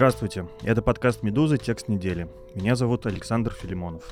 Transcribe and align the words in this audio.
Здравствуйте, 0.00 0.46
это 0.62 0.80
подкаст 0.80 1.22
«Медузы. 1.22 1.58
Текст 1.58 1.88
недели». 1.88 2.26
Меня 2.54 2.74
зовут 2.74 3.04
Александр 3.04 3.52
Филимонов. 3.52 4.04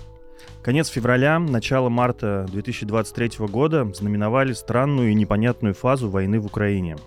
Конец 0.62 0.88
февраля, 0.88 1.38
начало 1.38 1.88
марта 1.88 2.44
2023 2.50 3.46
года 3.46 3.90
знаменовали 3.94 4.52
странную 4.52 5.12
и 5.12 5.14
непонятную 5.14 5.72
фазу 5.72 6.10
войны 6.10 6.40
в 6.40 6.44
Украине. 6.44 6.98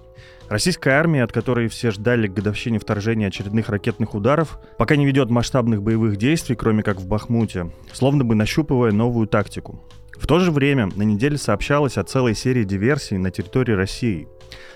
Российская 0.49 0.95
армия, 0.95 1.21
от 1.21 1.31
которой 1.31 1.67
все 1.67 1.91
ждали 1.91 2.25
к 2.25 2.33
годовщине 2.33 2.79
вторжения 2.79 3.27
очередных 3.27 3.69
ракетных 3.69 4.15
ударов, 4.15 4.59
пока 4.79 4.95
не 4.95 5.05
ведет 5.05 5.29
масштабных 5.29 5.83
боевых 5.83 6.17
действий, 6.17 6.55
кроме 6.55 6.81
как 6.81 6.97
в 6.97 7.07
Бахмуте, 7.07 7.69
словно 7.93 8.23
бы 8.23 8.33
нащупывая 8.33 8.91
новую 8.91 9.27
тактику. 9.27 9.79
В 10.17 10.27
то 10.27 10.39
же 10.39 10.51
время 10.51 10.89
на 10.95 11.03
неделе 11.03 11.37
сообщалось 11.37 11.97
о 11.97 12.03
целой 12.03 12.35
серии 12.35 12.63
диверсий 12.63 13.17
на 13.17 13.31
территории 13.31 13.73
России. 13.73 14.27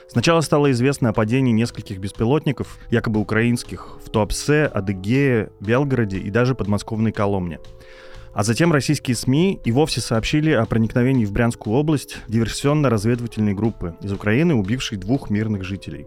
Сначала 0.07 0.41
стало 0.41 0.71
известно 0.71 1.09
о 1.09 1.13
падении 1.13 1.52
нескольких 1.52 1.98
беспилотников, 1.98 2.80
якобы 2.89 3.20
украинских, 3.20 3.98
в 4.03 4.09
Туапсе, 4.09 4.66
Адыгее, 4.66 5.52
Белгороде 5.59 6.17
и 6.17 6.29
даже 6.29 6.55
подмосковной 6.55 7.12
Коломне. 7.12 7.59
А 8.34 8.43
затем 8.43 8.71
российские 8.73 9.16
СМИ 9.16 9.62
и 9.63 9.71
вовсе 9.71 10.02
сообщили 10.02 10.52
о 10.52 10.66
проникновении 10.66 11.26
в 11.26 11.31
Брянскую 11.31 11.76
область 11.76 12.17
диверсионно-разведывательной 12.27 13.54
группы 13.54 13.95
из 14.02 14.12
Украины, 14.12 14.55
убившей 14.55 14.98
двух 14.98 15.29
мирных 15.29 15.63
жителей. 15.63 16.05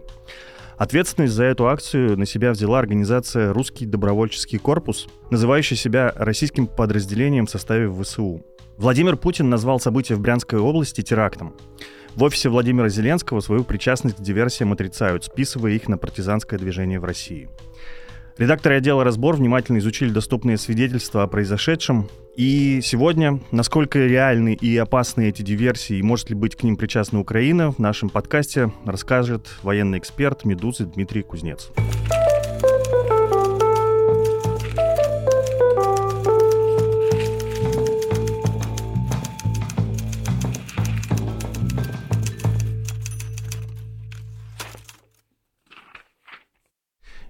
Ответственность 0.79 1.33
за 1.33 1.43
эту 1.43 1.67
акцию 1.67 2.17
на 2.17 2.25
себя 2.25 2.51
взяла 2.51 2.79
организация 2.79 3.51
«Русский 3.51 3.85
добровольческий 3.85 4.57
корпус», 4.57 5.09
называющая 5.29 5.75
себя 5.75 6.13
российским 6.15 6.67
подразделением 6.67 7.47
в 7.47 7.49
составе 7.49 7.91
ВСУ. 7.91 8.45
Владимир 8.77 9.17
Путин 9.17 9.49
назвал 9.49 9.81
события 9.81 10.15
в 10.15 10.21
Брянской 10.21 10.57
области 10.57 11.01
терактом. 11.01 11.53
В 12.15 12.23
офисе 12.23 12.47
Владимира 12.47 12.87
Зеленского 12.87 13.41
свою 13.41 13.65
причастность 13.65 14.15
к 14.15 14.21
диверсиям 14.21 14.71
отрицают, 14.71 15.25
списывая 15.25 15.73
их 15.73 15.89
на 15.89 15.97
партизанское 15.97 16.57
движение 16.57 17.01
в 17.01 17.03
России. 17.03 17.49
Редакторы 18.39 18.77
отдела 18.77 19.03
«Разбор» 19.03 19.35
внимательно 19.35 19.79
изучили 19.79 20.11
доступные 20.11 20.57
свидетельства 20.57 21.23
о 21.23 21.27
произошедшем. 21.27 22.07
И 22.37 22.79
сегодня, 22.81 23.41
насколько 23.51 23.99
реальны 23.99 24.53
и 24.53 24.77
опасны 24.77 25.27
эти 25.27 25.41
диверсии, 25.41 25.97
и 25.97 26.01
может 26.01 26.29
ли 26.29 26.35
быть 26.35 26.55
к 26.55 26.63
ним 26.63 26.77
причастна 26.77 27.19
Украина, 27.19 27.73
в 27.73 27.79
нашем 27.79 28.07
подкасте 28.07 28.71
расскажет 28.85 29.49
военный 29.61 29.97
эксперт 29.97 30.45
«Медузы» 30.45 30.85
Дмитрий 30.85 31.21
Кузнец. 31.21 31.69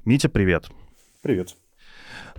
Митя, 0.06 0.30
привет. 0.30 0.70
Привет. 1.22 1.58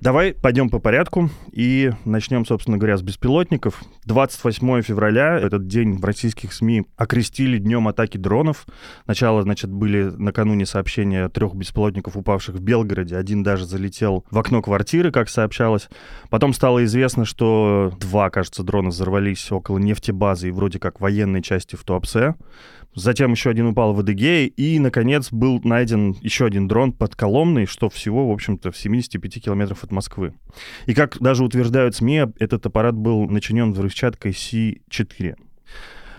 Давай 0.01 0.33
пойдем 0.33 0.71
по 0.71 0.79
порядку 0.79 1.29
и 1.53 1.93
начнем, 2.07 2.47
собственно 2.47 2.79
говоря, 2.79 2.97
с 2.97 3.03
беспилотников. 3.03 3.83
28 4.07 4.81
февраля, 4.81 5.39
этот 5.39 5.67
день 5.67 5.99
в 5.99 6.05
российских 6.07 6.55
СМИ 6.55 6.87
окрестили 6.97 7.59
днем 7.59 7.89
атаки 7.89 8.17
дронов. 8.17 8.65
Сначала, 9.05 9.43
значит, 9.43 9.71
были 9.71 10.05
накануне 10.05 10.65
сообщения 10.65 11.29
трех 11.29 11.55
беспилотников, 11.55 12.17
упавших 12.17 12.55
в 12.55 12.63
Белгороде. 12.63 13.19
Один 13.19 13.43
даже 13.43 13.67
залетел 13.67 14.25
в 14.31 14.39
окно 14.39 14.63
квартиры, 14.63 15.13
как 15.13 15.29
сообщалось. 15.29 15.91
Потом 16.31 16.55
стало 16.55 16.83
известно, 16.85 17.27
что 17.27 17.93
два, 18.01 18.31
кажется, 18.31 18.63
дрона 18.63 18.89
взорвались 18.89 19.53
около 19.53 19.77
нефтебазы 19.77 20.49
и 20.49 20.53
вроде 20.53 20.79
как 20.79 21.01
военной 21.03 21.43
части 21.43 21.77
в 21.77 21.85
Туапсе 21.85 22.35
затем 22.95 23.33
еще 23.33 23.51
один 23.51 23.67
упал 23.67 23.95
в 23.95 24.01
Адыгее, 24.01 24.47
и, 24.47 24.79
наконец, 24.79 25.31
был 25.33 25.61
найден 25.63 26.17
еще 26.21 26.47
один 26.47 26.69
дрон 26.69 26.93
под 26.93 27.17
Коломной, 27.17 27.67
что 27.67 27.89
всего, 27.89 28.29
в 28.29 28.33
общем-то, 28.33 28.71
в 28.71 28.77
75 28.77 29.43
километров 29.43 29.85
от 29.85 29.93
Москвы. 29.93 30.35
И, 30.87 30.95
как 30.95 31.19
даже 31.21 31.45
утверждают 31.45 31.95
СМИ, 31.95 32.27
этот 32.39 32.67
аппарат 32.67 32.95
был 32.95 33.29
начинен 33.29 33.73
взрывчаткой 33.73 34.33
Си-4. 34.33 35.37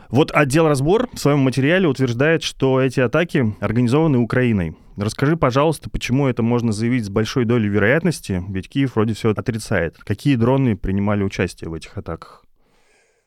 Вот 0.10 0.32
отдел 0.34 0.68
«Разбор» 0.68 1.10
в 1.14 1.18
своем 1.18 1.40
материале 1.40 1.88
утверждает, 1.88 2.44
что 2.44 2.82
эти 2.82 3.00
атаки 3.00 3.56
организованы 3.62 4.18
Украиной. 4.18 4.76
Расскажи, 4.98 5.38
пожалуйста, 5.38 5.90
почему 5.90 6.28
это 6.28 6.44
можно 6.44 6.74
заявить 6.74 7.06
с 7.06 7.10
большой 7.10 7.46
долей 7.46 7.70
вероятности, 7.70 8.44
ведь 8.50 8.68
Киев 8.68 8.96
вроде 8.96 9.14
все 9.14 9.32
отрицает. 9.32 9.98
Какие 10.00 10.36
дроны 10.36 10.76
принимали 10.76 11.24
участие 11.24 11.70
в 11.70 11.74
этих 11.74 11.98
атаках? 11.98 12.44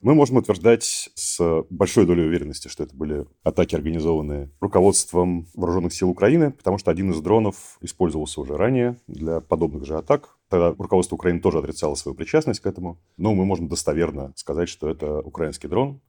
Мы 0.05 0.15
можем 0.15 0.37
утверждать 0.37 1.09
с 1.15 1.65
большой 1.71 2.05
долей 2.05 2.27
уверенности, 2.27 2.69
что 2.69 2.83
это 2.83 2.95
были 2.95 3.25
атаки, 3.43 3.75
организованные 3.75 4.51
руководством 4.61 5.47
вооруженных 5.55 5.95
сил 5.95 6.11
Украины, 6.11 6.51
потому 6.51 6.77
что 6.77 6.91
один 6.91 7.11
из 7.11 7.23
дронов 7.23 7.79
использовался 7.81 8.43
уже 8.43 8.55
ранее 8.55 8.99
для 9.07 9.41
подобных 9.41 9.87
же 9.87 9.97
атак. 9.97 10.37
Тогда 10.51 10.75
руководство 10.77 11.15
Украины 11.15 11.41
тоже 11.41 11.57
отрицало 11.57 11.95
свою 11.95 12.15
причастность 12.15 12.61
к 12.61 12.67
этому. 12.67 12.99
Но 13.17 13.35
мы 13.35 13.47
можем 13.47 13.67
достоверно 13.67 14.35
сказать, 14.37 14.69
что 14.69 14.91
это 14.91 15.23
украинский 15.23 15.71
дрон. 15.71 16.03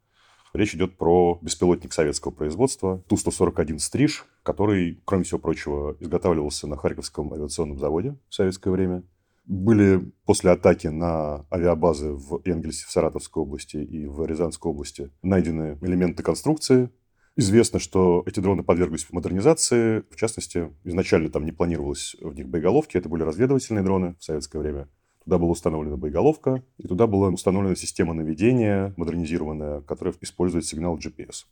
Речь 0.51 0.75
идет 0.75 0.97
про 0.97 1.39
беспилотник 1.41 1.94
советского 1.94 2.33
производства 2.33 3.01
Ту-141 3.07 3.79
«Стриж», 3.79 4.25
который, 4.44 5.00
кроме 5.06 5.23
всего 5.23 5.39
прочего, 5.39 5.95
изготавливался 6.01 6.67
на 6.67 6.75
Харьковском 6.75 7.31
авиационном 7.31 7.79
заводе 7.79 8.17
в 8.27 8.35
советское 8.35 8.72
время 8.72 9.03
были 9.45 10.11
после 10.25 10.51
атаки 10.51 10.88
на 10.88 11.45
авиабазы 11.51 12.11
в 12.11 12.41
Энгельсе, 12.45 12.85
в 12.85 12.91
Саратовской 12.91 13.44
области 13.44 13.78
и 13.78 14.06
в 14.06 14.25
Рязанской 14.25 14.72
области 14.72 15.11
найдены 15.22 15.78
элементы 15.81 16.23
конструкции. 16.23 16.89
Известно, 17.38 17.79
что 17.79 18.23
эти 18.25 18.39
дроны 18.39 18.63
подверглись 18.63 19.06
модернизации. 19.11 20.03
В 20.09 20.16
частности, 20.16 20.72
изначально 20.83 21.29
там 21.29 21.45
не 21.45 21.51
планировалось 21.51 22.16
в 22.22 22.33
них 22.33 22.47
боеголовки. 22.47 22.97
Это 22.97 23.09
были 23.09 23.23
разведывательные 23.23 23.83
дроны 23.83 24.16
в 24.19 24.23
советское 24.23 24.59
время. 24.59 24.88
Туда 25.25 25.38
была 25.39 25.51
установлена 25.51 25.97
боеголовка, 25.97 26.63
и 26.77 26.88
туда 26.88 27.07
была 27.07 27.29
установлена 27.29 27.75
система 27.75 28.13
наведения, 28.13 28.94
модернизированная, 28.95 29.81
которая 29.81 30.13
использует 30.22 30.66
сигнал 30.66 30.97
GPS. 30.97 31.45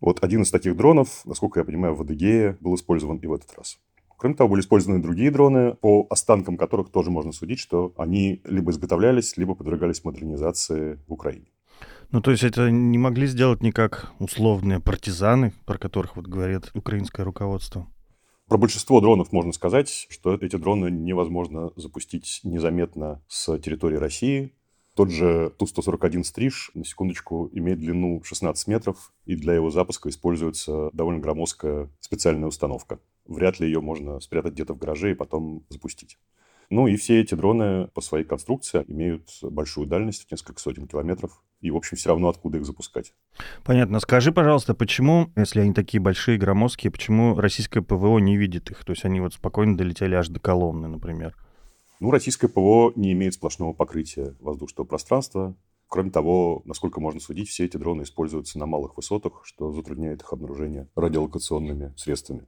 Вот 0.00 0.22
один 0.24 0.42
из 0.42 0.50
таких 0.50 0.76
дронов, 0.76 1.24
насколько 1.24 1.60
я 1.60 1.64
понимаю, 1.64 1.94
в 1.94 2.02
Адыгее 2.02 2.56
был 2.60 2.74
использован 2.74 3.18
и 3.18 3.26
в 3.26 3.32
этот 3.32 3.56
раз. 3.56 3.78
Кроме 4.20 4.34
того, 4.34 4.50
были 4.50 4.60
использованы 4.60 5.00
другие 5.02 5.30
дроны, 5.30 5.76
по 5.76 6.06
останкам 6.10 6.58
которых 6.58 6.90
тоже 6.90 7.10
можно 7.10 7.32
судить, 7.32 7.58
что 7.58 7.94
они 7.96 8.42
либо 8.44 8.70
изготовлялись, 8.70 9.38
либо 9.38 9.54
подвергались 9.54 10.04
модернизации 10.04 11.00
в 11.08 11.12
Украине. 11.14 11.46
Ну, 12.10 12.20
то 12.20 12.30
есть 12.30 12.44
это 12.44 12.70
не 12.70 12.98
могли 12.98 13.26
сделать 13.26 13.62
никак 13.62 14.12
условные 14.18 14.78
партизаны, 14.78 15.54
про 15.64 15.78
которых 15.78 16.16
вот 16.16 16.26
говорит 16.26 16.70
украинское 16.74 17.24
руководство? 17.24 17.86
Про 18.46 18.58
большинство 18.58 19.00
дронов 19.00 19.32
можно 19.32 19.54
сказать, 19.54 20.06
что 20.10 20.34
эти 20.34 20.56
дроны 20.56 20.90
невозможно 20.90 21.70
запустить 21.76 22.42
незаметно 22.44 23.22
с 23.26 23.56
территории 23.56 23.96
России. 23.96 24.52
Тот 24.96 25.10
же 25.10 25.50
Ту-141 25.56 26.24
«Стриж», 26.24 26.72
на 26.74 26.84
секундочку, 26.84 27.48
имеет 27.54 27.78
длину 27.78 28.20
16 28.22 28.68
метров, 28.68 29.14
и 29.24 29.34
для 29.34 29.54
его 29.54 29.70
запуска 29.70 30.10
используется 30.10 30.90
довольно 30.92 31.22
громоздкая 31.22 31.88
специальная 32.00 32.48
установка 32.48 32.98
вряд 33.30 33.60
ли 33.60 33.66
ее 33.66 33.80
можно 33.80 34.20
спрятать 34.20 34.52
где-то 34.52 34.74
в 34.74 34.78
гараже 34.78 35.12
и 35.12 35.14
потом 35.14 35.64
запустить. 35.70 36.18
Ну 36.68 36.86
и 36.86 36.96
все 36.96 37.20
эти 37.20 37.34
дроны 37.34 37.88
по 37.88 38.00
своей 38.00 38.24
конструкции 38.24 38.84
имеют 38.86 39.28
большую 39.42 39.88
дальность, 39.88 40.30
несколько 40.30 40.60
сотен 40.60 40.86
километров. 40.86 41.42
И, 41.60 41.70
в 41.70 41.76
общем, 41.76 41.96
все 41.96 42.10
равно 42.10 42.28
откуда 42.28 42.58
их 42.58 42.64
запускать. 42.64 43.12
Понятно. 43.64 43.98
Скажи, 44.00 44.32
пожалуйста, 44.32 44.74
почему, 44.74 45.30
если 45.36 45.60
они 45.60 45.74
такие 45.74 46.00
большие, 46.00 46.38
громоздкие, 46.38 46.92
почему 46.92 47.34
российское 47.34 47.82
ПВО 47.82 48.18
не 48.18 48.36
видит 48.36 48.70
их? 48.70 48.84
То 48.84 48.92
есть 48.92 49.04
они 49.04 49.20
вот 49.20 49.34
спокойно 49.34 49.76
долетели 49.76 50.14
аж 50.14 50.28
до 50.28 50.38
Коломны, 50.38 50.88
например. 50.88 51.36
Ну, 51.98 52.10
российское 52.10 52.48
ПВО 52.48 52.92
не 52.94 53.12
имеет 53.12 53.34
сплошного 53.34 53.72
покрытия 53.72 54.34
воздушного 54.40 54.86
пространства. 54.86 55.56
Кроме 55.88 56.12
того, 56.12 56.62
насколько 56.64 57.00
можно 57.00 57.20
судить, 57.20 57.48
все 57.48 57.64
эти 57.64 57.76
дроны 57.76 58.02
используются 58.02 58.60
на 58.60 58.66
малых 58.66 58.96
высотах, 58.96 59.42
что 59.44 59.72
затрудняет 59.72 60.22
их 60.22 60.32
обнаружение 60.32 60.88
радиолокационными 60.94 61.92
средствами. 61.96 62.46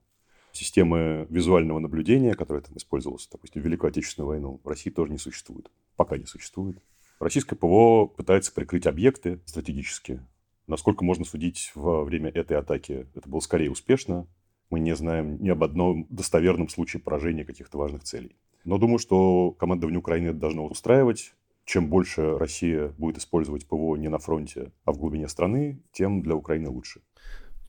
Системы 0.53 1.27
визуального 1.31 1.79
наблюдения, 1.79 2.35
которая 2.35 2.63
там 2.63 2.77
использовалась, 2.77 3.27
допустим, 3.31 3.63
в 3.63 3.65
Великую 3.65 3.89
Отечественную 3.89 4.29
войну, 4.29 4.61
в 4.63 4.69
России 4.69 4.91
тоже 4.91 5.11
не 5.11 5.19
существует. 5.19 5.71
Пока 5.97 6.19
не 6.19 6.27
существует. 6.27 6.79
Российское 7.19 7.57
ПВО 7.57 8.07
пытается 8.07 8.53
прикрыть 8.53 8.87
объекты 8.87 9.41
стратегические. 9.47 10.27
Насколько 10.67 11.05
можно 11.05 11.25
судить 11.25 11.73
во 11.75 12.05
время 12.05 12.31
этой 12.31 12.57
атаки, 12.57 13.07
это 13.15 13.29
было 13.29 13.41
скорее 13.41 13.71
успешно. 13.71 14.27
Мы 14.71 14.81
не 14.81 14.95
знаем 14.95 15.43
ни 15.43 15.49
об 15.49 15.65
одном 15.65 16.07
достоверном 16.11 16.69
случае 16.69 17.01
поражения 17.01 17.45
каких-то 17.45 17.79
важных 17.79 18.05
целей. 18.05 18.37
Но 18.65 18.79
думаю, 18.79 18.99
что 18.99 19.53
командование 19.53 19.99
Украины 19.99 20.29
это 20.29 20.39
должно 20.39 20.67
устраивать. 20.67 21.35
Чем 21.65 21.89
больше 21.89 22.39
Россия 22.39 22.89
будет 22.99 23.19
использовать 23.19 23.67
ПВО 23.67 23.97
не 23.97 24.09
на 24.09 24.19
фронте, 24.19 24.73
а 24.85 24.93
в 24.93 24.99
глубине 24.99 25.29
страны, 25.29 25.81
тем 25.93 26.23
для 26.23 26.35
Украины 26.35 26.71
лучше. 26.71 27.03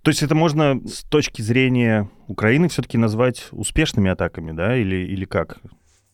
То 0.04 0.12
есть 0.12 0.22
это 0.22 0.36
можно 0.36 0.82
с 0.86 1.04
точки 1.04 1.42
зрения 1.42 2.10
Украины 2.28 2.68
все-таки 2.68 2.98
назвать 2.98 3.48
успешными 3.52 4.12
атаками, 4.12 4.52
да, 4.52 4.78
или, 4.78 4.98
или 4.98 5.24
как? 5.24 5.62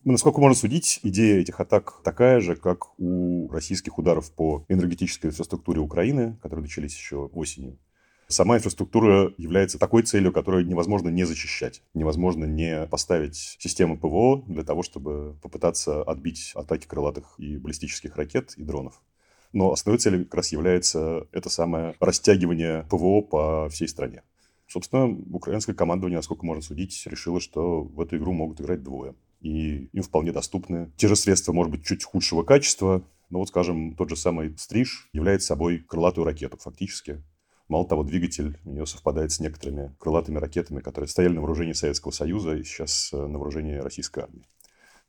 Насколько 0.03 0.39
можно 0.39 0.55
судить, 0.55 0.99
идея 1.01 1.41
этих 1.41 1.59
атак 1.59 2.01
такая 2.03 2.39
же, 2.39 2.55
как 2.55 2.99
у 2.99 3.49
российских 3.49 3.97
ударов 3.97 4.31
по 4.31 4.63
энергетической 4.69 5.27
инфраструктуре 5.27 5.81
Украины, 5.81 6.37
которые 6.41 6.63
начались 6.63 6.95
еще 6.95 7.25
осенью. 7.33 7.79
Сама 8.27 8.57
инфраструктура 8.57 9.33
является 9.37 9.79
такой 9.79 10.03
целью, 10.03 10.31
которую 10.31 10.67
невозможно 10.67 11.09
не 11.09 11.23
защищать. 11.23 11.81
Невозможно 11.95 12.45
не 12.45 12.85
поставить 12.85 13.35
систему 13.35 13.97
ПВО 13.97 14.43
для 14.45 14.63
того, 14.63 14.83
чтобы 14.83 15.35
попытаться 15.41 16.03
отбить 16.03 16.51
атаки 16.53 16.85
крылатых 16.85 17.33
и 17.39 17.57
баллистических 17.57 18.15
ракет 18.17 18.53
и 18.55 18.63
дронов. 18.63 19.01
Но 19.51 19.71
основной 19.71 19.99
целью 19.99 20.25
как 20.25 20.35
раз 20.35 20.51
является 20.51 21.27
это 21.31 21.49
самое 21.49 21.95
растягивание 21.99 22.85
ПВО 22.89 23.21
по 23.21 23.69
всей 23.69 23.87
стране. 23.87 24.23
Собственно, 24.67 25.09
украинское 25.31 25.75
командование, 25.75 26.17
насколько 26.17 26.45
можно 26.45 26.61
судить, 26.61 27.01
решило, 27.07 27.39
что 27.39 27.81
в 27.81 27.99
эту 27.99 28.17
игру 28.17 28.33
могут 28.33 28.61
играть 28.61 28.83
двое. 28.83 29.15
И 29.41 29.89
им 29.93 30.03
вполне 30.03 30.31
доступны 30.31 30.91
те 30.97 31.07
же 31.07 31.15
средства, 31.15 31.53
может 31.53 31.71
быть, 31.71 31.85
чуть 31.85 32.03
худшего 32.03 32.43
качества, 32.43 33.03
но 33.29 33.39
вот, 33.39 33.47
скажем, 33.47 33.95
тот 33.95 34.09
же 34.09 34.15
самый 34.15 34.55
«Стриж» 34.57 35.09
является 35.13 35.47
собой 35.47 35.79
крылатую 35.79 36.25
ракету 36.25 36.57
фактически. 36.57 37.23
Мало 37.67 37.87
того, 37.87 38.03
двигатель 38.03 38.57
у 38.65 38.71
нее 38.71 38.85
совпадает 38.85 39.31
с 39.31 39.39
некоторыми 39.39 39.95
крылатыми 39.99 40.37
ракетами, 40.39 40.81
которые 40.81 41.07
стояли 41.07 41.33
на 41.33 41.41
вооружении 41.41 41.73
Советского 41.73 42.11
Союза 42.11 42.55
и 42.55 42.63
сейчас 42.63 43.11
э, 43.13 43.17
на 43.17 43.37
вооружении 43.37 43.75
российской 43.75 44.23
армии. 44.23 44.45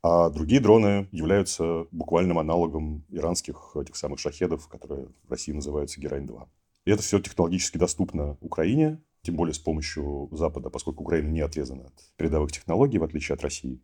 А 0.02 0.30
другие 0.30 0.60
дроны 0.60 1.08
являются 1.12 1.86
буквальным 1.90 2.38
аналогом 2.38 3.04
иранских 3.10 3.76
этих 3.76 3.96
самых 3.96 4.18
шахедов, 4.18 4.66
которые 4.68 5.08
в 5.24 5.30
России 5.30 5.52
называются 5.52 6.00
Герань-2. 6.00 6.48
И 6.86 6.90
это 6.90 7.02
все 7.02 7.20
технологически 7.20 7.76
доступно 7.76 8.38
Украине, 8.40 9.02
тем 9.22 9.36
более 9.36 9.52
с 9.52 9.58
помощью 9.58 10.28
Запада, 10.32 10.70
поскольку 10.70 11.02
Украина 11.02 11.28
не 11.28 11.40
отрезана 11.40 11.86
от 11.86 12.12
передовых 12.16 12.52
технологий, 12.52 12.98
в 12.98 13.04
отличие 13.04 13.34
от 13.34 13.42
России. 13.42 13.82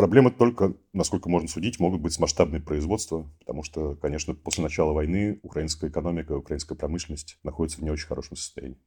Проблемы 0.00 0.30
только, 0.30 0.72
насколько 0.94 1.28
можно 1.28 1.46
судить, 1.46 1.78
могут 1.78 2.00
быть 2.00 2.14
с 2.14 2.18
масштабным 2.18 2.62
производством, 2.62 3.34
потому 3.40 3.62
что, 3.62 3.96
конечно, 3.96 4.32
после 4.32 4.62
начала 4.62 4.94
войны 4.94 5.38
украинская 5.42 5.90
экономика, 5.90 6.32
украинская 6.32 6.78
промышленность 6.78 7.36
находится 7.42 7.80
в 7.80 7.82
не 7.82 7.90
очень 7.90 8.06
хорошем 8.06 8.34
состоянии. 8.34 8.78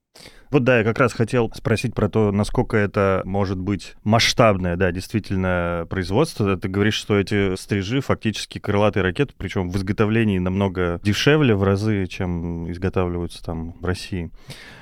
Вот 0.50 0.64
да, 0.64 0.80
я 0.80 0.84
как 0.84 0.98
раз 0.98 1.14
хотел 1.14 1.52
спросить 1.54 1.94
про 1.94 2.10
то, 2.10 2.32
насколько 2.32 2.78
это 2.78 3.22
может 3.26 3.60
быть 3.60 3.94
масштабное, 4.04 4.76
да, 4.76 4.92
действительно, 4.92 5.86
производство. 5.88 6.58
Ты 6.58 6.68
говоришь, 6.68 6.96
что 6.96 7.20
эти 7.20 7.56
стрижи 7.58 8.02
фактически 8.02 8.58
крылатые 8.58 9.04
ракеты, 9.04 9.36
причем 9.38 9.70
в 9.70 9.78
изготовлении 9.78 10.40
намного 10.40 11.00
дешевле 11.04 11.54
в 11.54 11.62
разы, 11.62 12.08
чем 12.08 12.72
изготавливаются 12.72 13.44
там 13.44 13.74
в 13.80 13.86
России. 13.86 14.32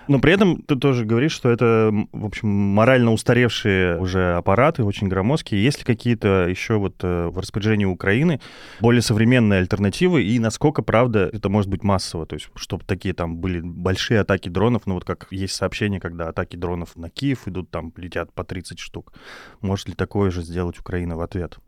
Но 0.07 0.19
при 0.19 0.33
этом 0.33 0.61
ты 0.61 0.75
тоже 0.75 1.05
говоришь, 1.05 1.31
что 1.31 1.49
это, 1.49 1.91
в 2.11 2.25
общем, 2.25 2.49
морально 2.49 3.13
устаревшие 3.13 3.97
уже 3.99 4.33
аппараты, 4.35 4.83
очень 4.83 5.07
громоздкие. 5.07 5.63
Есть 5.63 5.79
ли 5.79 5.85
какие-то 5.85 6.20
еще 6.27 6.77
вот 6.77 6.95
э, 7.03 7.27
в 7.27 7.37
распоряжении 7.37 7.85
Украины 7.85 8.39
более 8.79 9.01
современные 9.01 9.59
альтернативы, 9.59 10.23
и 10.23 10.39
насколько, 10.39 10.81
правда, 10.81 11.29
это 11.31 11.49
может 11.49 11.69
быть 11.69 11.83
массово? 11.83 12.25
То 12.25 12.35
есть, 12.35 12.49
чтобы 12.55 12.83
такие 12.85 13.13
там 13.13 13.37
были 13.37 13.61
большие 13.61 14.19
атаки 14.19 14.49
дронов, 14.49 14.83
ну 14.85 14.95
вот 14.95 15.05
как 15.05 15.27
есть 15.31 15.53
сообщение, 15.53 15.99
когда 15.99 16.29
атаки 16.29 16.55
дронов 16.55 16.95
на 16.95 17.09
Киев 17.09 17.47
идут, 17.47 17.69
там 17.69 17.93
летят 17.97 18.33
по 18.33 18.43
30 18.43 18.79
штук. 18.79 19.13
Может 19.61 19.89
ли 19.89 19.93
такое 19.95 20.31
же 20.31 20.43
сделать 20.43 20.79
Украина 20.79 21.17
в 21.17 21.21
ответ? 21.21 21.59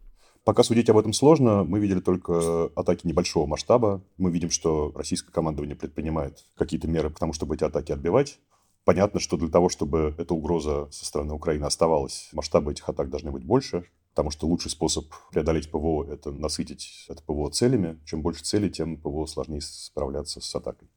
Пока 0.43 0.63
судить 0.63 0.89
об 0.89 0.97
этом 0.97 1.13
сложно. 1.13 1.63
Мы 1.63 1.79
видели 1.79 2.01
только 2.01 2.65
атаки 2.75 3.07
небольшого 3.07 3.45
масштаба. 3.45 4.01
Мы 4.17 4.29
видим, 4.29 4.49
что 4.49 4.91
российское 4.93 5.31
командование 5.31 5.75
предпринимает 5.75 6.43
какие-то 6.57 6.87
меры 6.87 7.09
к 7.09 7.19
тому, 7.19 7.31
чтобы 7.31 7.55
эти 7.55 7.63
атаки 7.63 7.93
отбивать. 7.93 8.39
Понятно, 8.83 9.21
что 9.21 9.37
для 9.37 9.47
того, 9.47 9.69
чтобы 9.69 10.13
эта 10.17 10.33
угроза 10.33 10.89
со 10.91 11.05
стороны 11.05 11.33
Украины 11.33 11.63
оставалась, 11.63 12.29
масштабы 12.33 12.73
этих 12.73 12.87
атак 12.89 13.09
должны 13.09 13.31
быть 13.31 13.45
больше, 13.45 13.85
потому 14.13 14.29
что 14.29 14.45
лучший 14.45 14.69
способ 14.69 15.05
преодолеть 15.31 15.71
ПВО– 15.71 16.03
это 16.09 16.31
насытить 16.31 17.07
это 17.09 17.23
ПВО 17.23 17.49
целями. 17.49 17.99
Чем 18.05 18.21
больше 18.21 18.43
целей, 18.43 18.69
тем 18.69 18.97
ПВО 18.97 19.25
сложнее 19.25 19.61
справляться 19.61 20.39
с 20.39 20.55
атакой. 20.55 20.87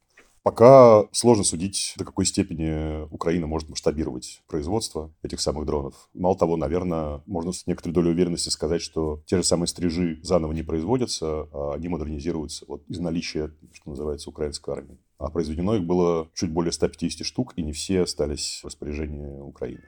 Пока 0.43 1.09
сложно 1.11 1.43
судить, 1.43 1.95
до 1.97 2.05
какой 2.05 2.25
степени 2.25 3.03
Украина 3.13 3.49
может 3.49 3.69
масштабировать 3.69 4.43
производство 4.47 5.13
этих 5.23 5.41
самых 5.41 5.67
дронов. 5.67 6.09
Мало 6.15 6.37
того, 6.39 6.57
наверное, 6.57 7.21
можно 7.27 7.53
с 7.53 7.67
некоторой 7.67 7.95
долей 7.95 8.11
уверенности 8.11 8.51
сказать, 8.51 8.81
что 8.81 9.25
те 9.27 9.39
же 9.39 9.43
самые 9.43 9.67
стрижи 9.67 10.21
заново 10.23 10.53
не 10.53 10.63
производятся, 10.63 11.49
а 11.53 11.73
они 11.75 11.89
модернизируются 11.89 12.65
вот 12.69 12.85
из 12.87 13.01
наличия, 13.01 13.51
что 13.73 13.91
называется, 13.91 14.31
украинской 14.31 14.71
армии. 14.71 15.01
А 15.19 15.31
произведено 15.31 15.75
их 15.75 15.85
было 15.85 16.29
чуть 16.33 16.53
более 16.53 16.71
150 16.71 17.27
штук, 17.27 17.55
и 17.57 17.63
не 17.63 17.73
все 17.73 18.03
остались 18.03 18.61
в 18.63 18.67
распоряжении 18.67 19.41
Украины. 19.41 19.83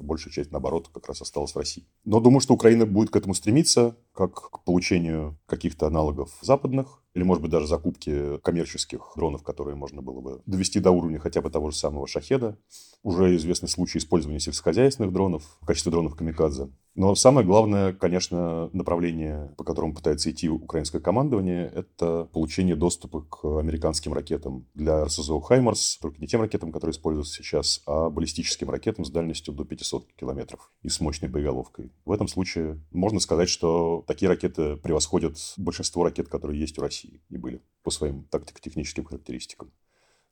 Большая 0.00 0.32
часть, 0.32 0.50
наоборот, 0.50 0.88
как 0.92 1.06
раз 1.08 1.22
осталась 1.22 1.52
в 1.52 1.58
России. 1.58 1.86
Но 2.04 2.20
думаю, 2.20 2.40
что 2.40 2.54
Украина 2.54 2.86
будет 2.86 3.10
к 3.10 3.16
этому 3.16 3.34
стремиться, 3.34 3.96
как 4.12 4.50
к 4.50 4.64
получению 4.64 5.38
каких-то 5.46 5.86
аналогов 5.86 6.30
западных, 6.40 7.03
или, 7.14 7.22
может 7.22 7.42
быть, 7.42 7.50
даже 7.50 7.66
закупки 7.66 8.38
коммерческих 8.38 9.12
дронов, 9.16 9.42
которые 9.42 9.76
можно 9.76 10.02
было 10.02 10.20
бы 10.20 10.42
довести 10.46 10.80
до 10.80 10.90
уровня 10.90 11.20
хотя 11.20 11.40
бы 11.40 11.50
того 11.50 11.70
же 11.70 11.76
самого 11.76 12.06
«Шахеда». 12.06 12.58
Уже 13.02 13.36
известны 13.36 13.68
случаи 13.68 13.98
использования 13.98 14.40
сельскохозяйственных 14.40 15.12
дронов 15.12 15.58
в 15.60 15.66
качестве 15.66 15.92
дронов 15.92 16.16
«Камикадзе». 16.16 16.70
Но 16.96 17.14
самое 17.16 17.44
главное, 17.44 17.92
конечно, 17.92 18.70
направление, 18.72 19.52
по 19.56 19.64
которому 19.64 19.94
пытается 19.94 20.30
идти 20.30 20.48
украинское 20.48 21.00
командование, 21.00 21.66
это 21.74 22.28
получение 22.32 22.76
доступа 22.76 23.22
к 23.22 23.44
американским 23.58 24.12
ракетам 24.12 24.66
для 24.74 25.04
РСЗО 25.04 25.40
«Хаймарс», 25.40 25.98
только 26.00 26.20
не 26.20 26.28
тем 26.28 26.40
ракетам, 26.40 26.72
которые 26.72 26.92
используются 26.92 27.34
сейчас, 27.34 27.82
а 27.86 28.10
баллистическим 28.10 28.70
ракетам 28.70 29.04
с 29.04 29.10
дальностью 29.10 29.52
до 29.54 29.64
500 29.64 30.12
километров 30.14 30.72
и 30.82 30.88
с 30.88 31.00
мощной 31.00 31.28
боеголовкой. 31.28 31.92
В 32.04 32.12
этом 32.12 32.28
случае 32.28 32.80
можно 32.92 33.18
сказать, 33.20 33.48
что 33.48 34.04
такие 34.06 34.28
ракеты 34.28 34.76
превосходят 34.76 35.36
большинство 35.56 36.04
ракет, 36.04 36.28
которые 36.28 36.60
есть 36.60 36.78
у 36.78 36.82
России 36.82 37.03
и 37.28 37.36
были 37.36 37.62
по 37.82 37.90
своим 37.90 38.24
тактико-техническим 38.24 39.04
характеристикам. 39.04 39.72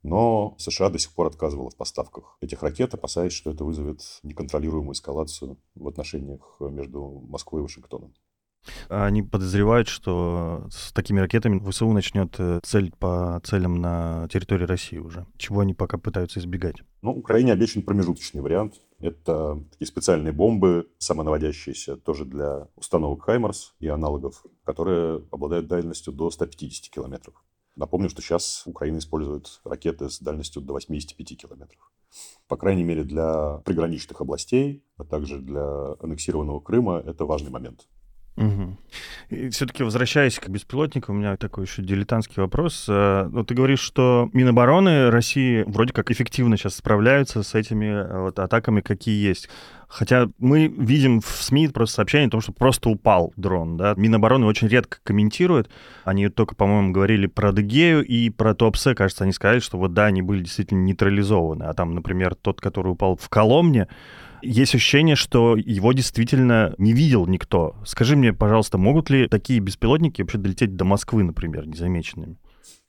Но 0.02 0.56
США 0.58 0.88
до 0.90 0.98
сих 0.98 1.12
пор 1.12 1.28
отказывала 1.28 1.70
в 1.70 1.76
поставках 1.76 2.36
этих 2.40 2.62
ракет, 2.62 2.92
опасаясь, 2.94 3.32
что 3.32 3.50
это 3.50 3.64
вызовет 3.64 4.00
неконтролируемую 4.24 4.94
эскалацию 4.94 5.58
в 5.74 5.86
отношениях 5.86 6.56
между 6.60 7.24
Москвой 7.28 7.60
и 7.60 7.62
Вашингтоном. 7.62 8.12
Они 8.88 9.22
подозревают, 9.22 9.88
что 9.88 10.66
с 10.70 10.92
такими 10.92 11.20
ракетами 11.20 11.58
ВСУ 11.68 11.90
начнет 11.92 12.34
э, 12.38 12.60
целить 12.62 12.96
по 12.96 13.40
целям 13.42 13.80
на 13.80 14.28
территории 14.28 14.64
России 14.64 14.98
уже, 14.98 15.26
чего 15.36 15.60
они 15.60 15.74
пока 15.74 15.98
пытаются 15.98 16.38
избегать. 16.38 16.76
Ну, 17.00 17.12
Украине 17.12 17.52
обещан 17.52 17.82
промежуточный 17.82 18.40
вариант. 18.40 18.74
Это 19.00 19.60
такие 19.72 19.88
специальные 19.88 20.32
бомбы, 20.32 20.88
самонаводящиеся, 20.98 21.96
тоже 21.96 22.24
для 22.24 22.68
установок 22.76 23.24
«Хаймарс» 23.24 23.74
и 23.80 23.88
аналогов, 23.88 24.44
которые 24.64 25.24
обладают 25.30 25.66
дальностью 25.66 26.12
до 26.12 26.30
150 26.30 26.92
километров. 26.92 27.34
Напомню, 27.76 28.10
что 28.10 28.20
сейчас 28.20 28.62
Украина 28.66 28.98
использует 28.98 29.60
ракеты 29.64 30.10
с 30.10 30.20
дальностью 30.20 30.60
до 30.60 30.74
85 30.74 31.36
километров. 31.38 31.90
По 32.46 32.56
крайней 32.56 32.84
мере, 32.84 33.02
для 33.04 33.58
приграничных 33.64 34.20
областей, 34.20 34.84
а 34.98 35.04
также 35.04 35.38
для 35.38 35.94
аннексированного 36.00 36.60
Крыма 36.60 36.98
это 36.98 37.24
важный 37.24 37.50
момент. 37.50 37.88
Угу. 38.36 38.76
И 39.28 39.48
все-таки 39.50 39.82
возвращаясь 39.82 40.38
к 40.38 40.48
беспилотникам, 40.48 41.16
у 41.16 41.18
меня 41.18 41.36
такой 41.36 41.64
еще 41.64 41.82
дилетантский 41.82 42.40
вопрос. 42.40 42.86
Ну, 42.88 43.44
ты 43.44 43.54
говоришь, 43.54 43.80
что 43.80 44.30
Минобороны 44.32 45.10
России 45.10 45.64
вроде 45.66 45.92
как 45.92 46.10
эффективно 46.10 46.56
сейчас 46.56 46.76
справляются 46.76 47.42
с 47.42 47.54
этими 47.54 47.86
э, 47.86 48.20
вот 48.20 48.38
атаками, 48.38 48.80
какие 48.80 49.22
есть. 49.22 49.50
Хотя 49.86 50.28
мы 50.38 50.68
видим 50.68 51.20
в 51.20 51.26
СМИ 51.26 51.68
просто 51.68 51.96
сообщение 51.96 52.28
о 52.28 52.30
том, 52.30 52.40
что 52.40 52.52
просто 52.52 52.88
упал 52.88 53.34
дрон. 53.36 53.76
Да? 53.76 53.92
Минобороны 53.98 54.46
очень 54.46 54.68
редко 54.68 54.98
комментируют. 55.02 55.68
Они 56.04 56.30
только, 56.30 56.54
по-моему, 56.54 56.92
говорили 56.92 57.26
про 57.26 57.52
Дегею 57.52 58.02
и 58.02 58.30
про 58.30 58.54
Топсе. 58.54 58.94
Кажется, 58.94 59.24
они 59.24 59.34
сказали, 59.34 59.60
что 59.60 59.76
вот 59.76 59.92
да, 59.92 60.06
они 60.06 60.22
были 60.22 60.42
действительно 60.44 60.80
нейтрализованы. 60.80 61.64
А 61.64 61.74
там, 61.74 61.94
например, 61.94 62.34
тот, 62.34 62.62
который 62.62 62.92
упал 62.92 63.16
в 63.16 63.28
Коломне, 63.28 63.86
есть 64.42 64.74
ощущение, 64.74 65.16
что 65.16 65.56
его 65.56 65.92
действительно 65.92 66.74
не 66.78 66.92
видел 66.92 67.26
никто. 67.26 67.76
Скажи 67.84 68.16
мне, 68.16 68.32
пожалуйста, 68.32 68.78
могут 68.78 69.10
ли 69.10 69.28
такие 69.28 69.60
беспилотники 69.60 70.22
вообще 70.22 70.38
долететь 70.38 70.76
до 70.76 70.84
Москвы, 70.84 71.22
например, 71.22 71.66
незамеченными? 71.66 72.36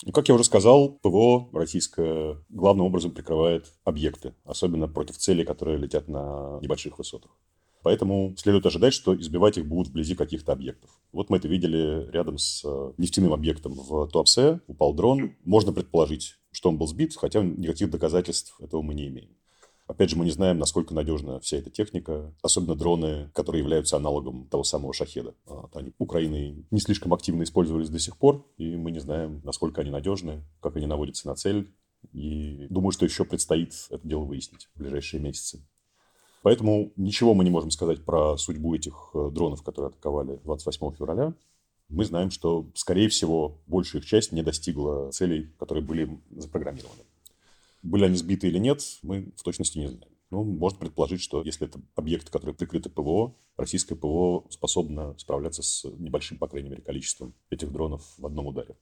Ну, 0.05 0.11
как 0.11 0.27
я 0.27 0.35
уже 0.35 0.43
сказал, 0.43 0.99
ПВО 1.01 1.49
российское 1.53 2.37
главным 2.49 2.85
образом 2.85 3.11
прикрывает 3.11 3.71
объекты, 3.85 4.33
особенно 4.43 4.87
против 4.87 5.17
целей, 5.17 5.45
которые 5.45 5.77
летят 5.77 6.07
на 6.07 6.59
небольших 6.61 6.97
высотах. 6.97 7.31
Поэтому 7.83 8.33
следует 8.37 8.65
ожидать, 8.65 8.93
что 8.93 9.15
избивать 9.15 9.57
их 9.57 9.67
будут 9.67 9.89
вблизи 9.89 10.15
каких-то 10.15 10.53
объектов. 10.53 10.89
Вот 11.11 11.29
мы 11.29 11.37
это 11.37 11.49
видели 11.49 12.09
рядом 12.11 12.37
с 12.37 12.63
э, 12.65 12.93
нефтяным 12.97 13.33
объектом 13.33 13.73
в 13.73 14.07
Туапсе. 14.07 14.61
Упал 14.67 14.93
дрон. 14.93 15.35
Можно 15.43 15.73
предположить, 15.73 16.35
что 16.51 16.69
он 16.69 16.77
был 16.77 16.87
сбит, 16.87 17.13
хотя 17.15 17.41
никаких 17.43 17.89
доказательств 17.91 18.55
этого 18.61 18.81
мы 18.81 18.93
не 18.93 19.07
имеем. 19.09 19.31
Опять 19.87 20.11
же, 20.11 20.15
мы 20.15 20.23
не 20.23 20.31
знаем, 20.31 20.59
насколько 20.59 20.93
надежна 20.93 21.39
вся 21.41 21.57
эта 21.57 21.69
техника, 21.69 22.33
особенно 22.41 22.75
дроны, 22.75 23.29
которые 23.33 23.61
являются 23.61 23.97
аналогом 23.97 24.47
того 24.47 24.63
самого 24.63 24.93
шахеда. 24.93 25.35
Они 25.73 25.93
Украиной 25.97 26.65
не 26.71 26.79
слишком 26.79 27.13
активно 27.13 27.43
использовались 27.43 27.89
до 27.89 27.99
сих 27.99 28.17
пор, 28.17 28.47
и 28.57 28.77
мы 28.77 28.91
не 28.91 28.99
знаем, 28.99 29.41
насколько 29.43 29.81
они 29.81 29.91
надежны, 29.91 30.43
как 30.61 30.77
они 30.77 30.85
наводятся 30.85 31.27
на 31.27 31.35
цель. 31.35 31.73
И 32.13 32.67
думаю, 32.69 32.91
что 32.91 33.05
еще 33.05 33.25
предстоит 33.25 33.73
это 33.89 34.07
дело 34.07 34.23
выяснить 34.23 34.69
в 34.73 34.79
ближайшие 34.79 35.21
месяцы. 35.21 35.65
Поэтому 36.43 36.91
ничего 36.97 37.33
мы 37.33 37.43
не 37.43 37.49
можем 37.49 37.71
сказать 37.71 38.03
про 38.03 38.37
судьбу 38.37 38.75
этих 38.75 39.11
э, 39.13 39.29
дронов, 39.31 39.63
которые 39.63 39.89
атаковали 39.89 40.39
28 40.43 40.91
февраля. 40.97 41.33
Мы 41.87 42.03
знаем, 42.03 42.31
что, 42.31 42.69
скорее 42.75 43.07
всего, 43.07 43.61
большая 43.65 44.01
их 44.01 44.07
часть 44.07 44.33
не 44.33 44.43
достигла 44.43 45.11
целей, 45.11 45.53
которые 45.57 45.83
были 45.83 46.19
запрограммированы. 46.31 47.03
Были 47.83 48.05
они 48.05 48.15
сбиты 48.15 48.47
или 48.47 48.57
нет, 48.57 48.81
мы 49.01 49.31
в 49.37 49.43
точности 49.43 49.77
не 49.77 49.87
знаем. 49.87 50.13
Ну, 50.31 50.43
можно 50.43 50.79
предположить, 50.79 51.21
что 51.21 51.43
если 51.43 51.67
это 51.67 51.79
объекты, 51.95 52.31
которые 52.31 52.55
прикрыты 52.55 52.89
ПВО, 52.89 53.35
российское 53.55 53.95
ПВО 53.95 54.45
способно 54.49 55.15
справляться 55.19 55.61
с 55.61 55.83
небольшим, 55.99 56.39
по 56.39 56.47
крайней 56.47 56.69
мере, 56.69 56.81
количеством 56.81 57.35
этих 57.51 57.71
дронов 57.71 58.01
в 58.17 58.25
одном 58.25 58.47
ударе. 58.47 58.75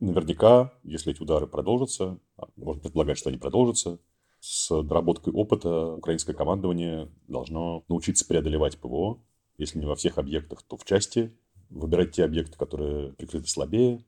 Наверняка, 0.00 0.72
если 0.84 1.12
эти 1.12 1.20
удары 1.20 1.46
продолжатся, 1.46 2.18
а, 2.38 2.48
можно 2.56 2.80
предполагать, 2.80 3.18
что 3.18 3.28
они 3.28 3.38
продолжатся, 3.38 3.98
с 4.40 4.82
доработкой 4.82 5.32
опыта 5.32 5.92
украинское 5.92 6.34
командование 6.34 7.10
должно 7.28 7.84
научиться 7.88 8.26
преодолевать 8.26 8.78
ПВО, 8.78 9.22
если 9.58 9.78
не 9.78 9.86
во 9.86 9.96
всех 9.96 10.18
объектах, 10.18 10.62
то 10.62 10.76
в 10.76 10.84
части, 10.84 11.36
выбирать 11.68 12.12
те 12.12 12.24
объекты, 12.24 12.56
которые 12.56 13.12
прикрыты 13.14 13.48
слабее, 13.48 14.04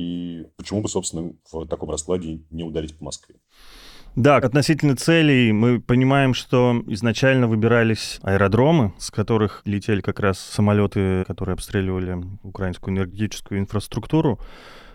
и 0.00 0.46
почему 0.56 0.80
бы, 0.80 0.88
собственно, 0.88 1.32
в 1.52 1.66
таком 1.66 1.90
раскладе 1.90 2.40
не 2.50 2.64
ударить 2.64 2.96
по 2.96 3.04
Москве. 3.04 3.36
Да, 4.16 4.36
относительно 4.38 4.96
целей 4.96 5.52
мы 5.52 5.80
понимаем, 5.80 6.34
что 6.34 6.82
изначально 6.88 7.46
выбирались 7.46 8.18
аэродромы, 8.22 8.92
с 8.98 9.10
которых 9.10 9.62
летели 9.64 10.00
как 10.00 10.18
раз 10.18 10.40
самолеты, 10.40 11.24
которые 11.26 11.54
обстреливали 11.54 12.18
украинскую 12.42 12.96
энергетическую 12.96 13.60
инфраструктуру. 13.60 14.40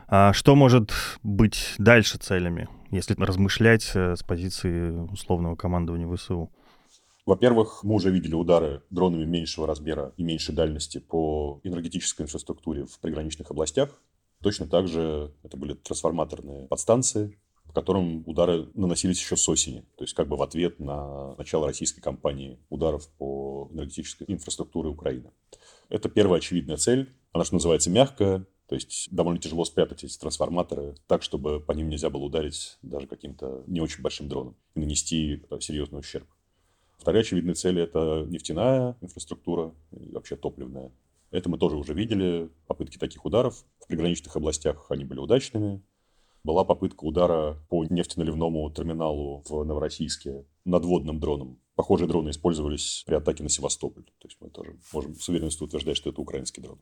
А 0.08 0.34
что 0.34 0.56
может 0.56 0.92
быть 1.24 1.76
дальше 1.78 2.18
целями, 2.18 2.68
если 2.92 3.16
размышлять 3.18 3.90
э, 3.96 4.16
с 4.16 4.22
позиции 4.22 4.92
условного 5.12 5.56
командования 5.56 6.14
ВСУ? 6.14 6.52
Во-первых, 7.26 7.84
мы 7.84 7.96
уже 7.96 8.12
видели 8.12 8.36
удары 8.36 8.84
дронами 8.92 9.26
меньшего 9.26 9.66
размера 9.66 10.14
и 10.18 10.24
меньшей 10.24 10.54
дальности 10.54 11.00
по 11.00 11.60
энергетической 11.64 12.24
инфраструктуре 12.24 12.86
в 12.86 13.00
приграничных 13.00 13.50
областях. 13.50 13.90
Точно 14.46 14.68
так 14.68 14.88
же 14.88 15.34
это 15.42 15.58
были 15.58 15.74
трансформаторные 15.74 16.68
подстанции, 16.68 17.36
которым 17.74 18.22
удары 18.28 18.70
наносились 18.75 19.20
еще 19.20 19.36
с 19.36 19.50
осени. 19.50 19.82
То 19.98 20.04
есть 20.04 20.14
как 20.14 20.28
бы 20.28 20.38
в 20.38 20.44
ответ 20.44 20.80
на 20.80 21.34
начало 21.34 21.66
российской 21.66 22.00
кампании 22.00 22.60
ударов 22.70 23.08
по 23.18 23.68
энергетической 23.74 24.25
инфраструктуре 24.28 24.90
Украины. 24.90 25.32
Это 25.90 26.10
первая 26.10 26.38
очевидная 26.38 26.78
цель. 26.78 27.12
Она, 27.32 27.44
что 27.44 27.56
называется, 27.56 27.90
мягкая. 27.90 28.46
То 28.68 28.75
есть 28.75 29.08
довольно 29.10 29.40
тяжело 29.40 29.66
спрятать 29.66 30.04
эти 30.04 30.16
трансформаторы 30.16 30.94
так, 31.08 31.24
чтобы 31.24 31.60
по 31.60 31.72
ним 31.72 31.90
нельзя 31.90 32.12
было 32.12 32.25
ударить 32.25 32.78
даже 32.84 33.08
каким-то 33.08 33.64
не 33.66 33.82
очень 33.82 34.04
большим 34.04 34.30
дроном 34.30 34.56
и 34.75 34.80
нанести 34.80 35.44
серьезный 35.60 36.02
ущерб. 36.02 36.28
Вторая 37.00 37.24
очевидная 37.24 37.56
цель– 37.56 37.80
это 37.82 38.28
нефтяная 38.30 38.96
инфраструктура, 39.02 39.74
вообще 39.90 40.36
топливная. 40.36 40.92
Это 41.32 41.50
мы 41.50 41.58
тоже 41.58 41.77
уже 41.77 41.94
видели, 41.94 42.50
попытки 42.67 42.98
таких 42.98 43.25
ударов. 43.25 43.65
В 43.79 43.88
приграничных 43.88 44.36
областях 44.36 44.86
они 44.89 45.05
были 45.05 45.20
удачными 45.20 45.82
была 46.46 46.63
попытка 46.63 47.03
удара 47.03 47.58
по 47.70 47.84
нефтеналивному 47.86 48.72
терминалу 48.72 49.44
в 49.50 49.63
Новороссийске 49.63 50.46
надводным 50.63 51.20
дроном. 51.20 51.60
Похожие 51.75 52.08
дроны 52.08 52.29
использовались 52.29 53.03
при 53.05 53.15
атаке 53.15 53.44
на 53.44 53.50
Севастополь. 53.50 54.03
То 54.03 54.27
есть 54.27 54.38
мы 54.39 54.50
тоже 54.50 54.77
можем 54.94 55.15
с 55.15 55.27
уверенностью 55.27 55.65
утверждать, 55.65 55.98
что 55.98 56.12
это 56.12 56.22
украинский 56.22 56.62
дрон. 56.62 56.79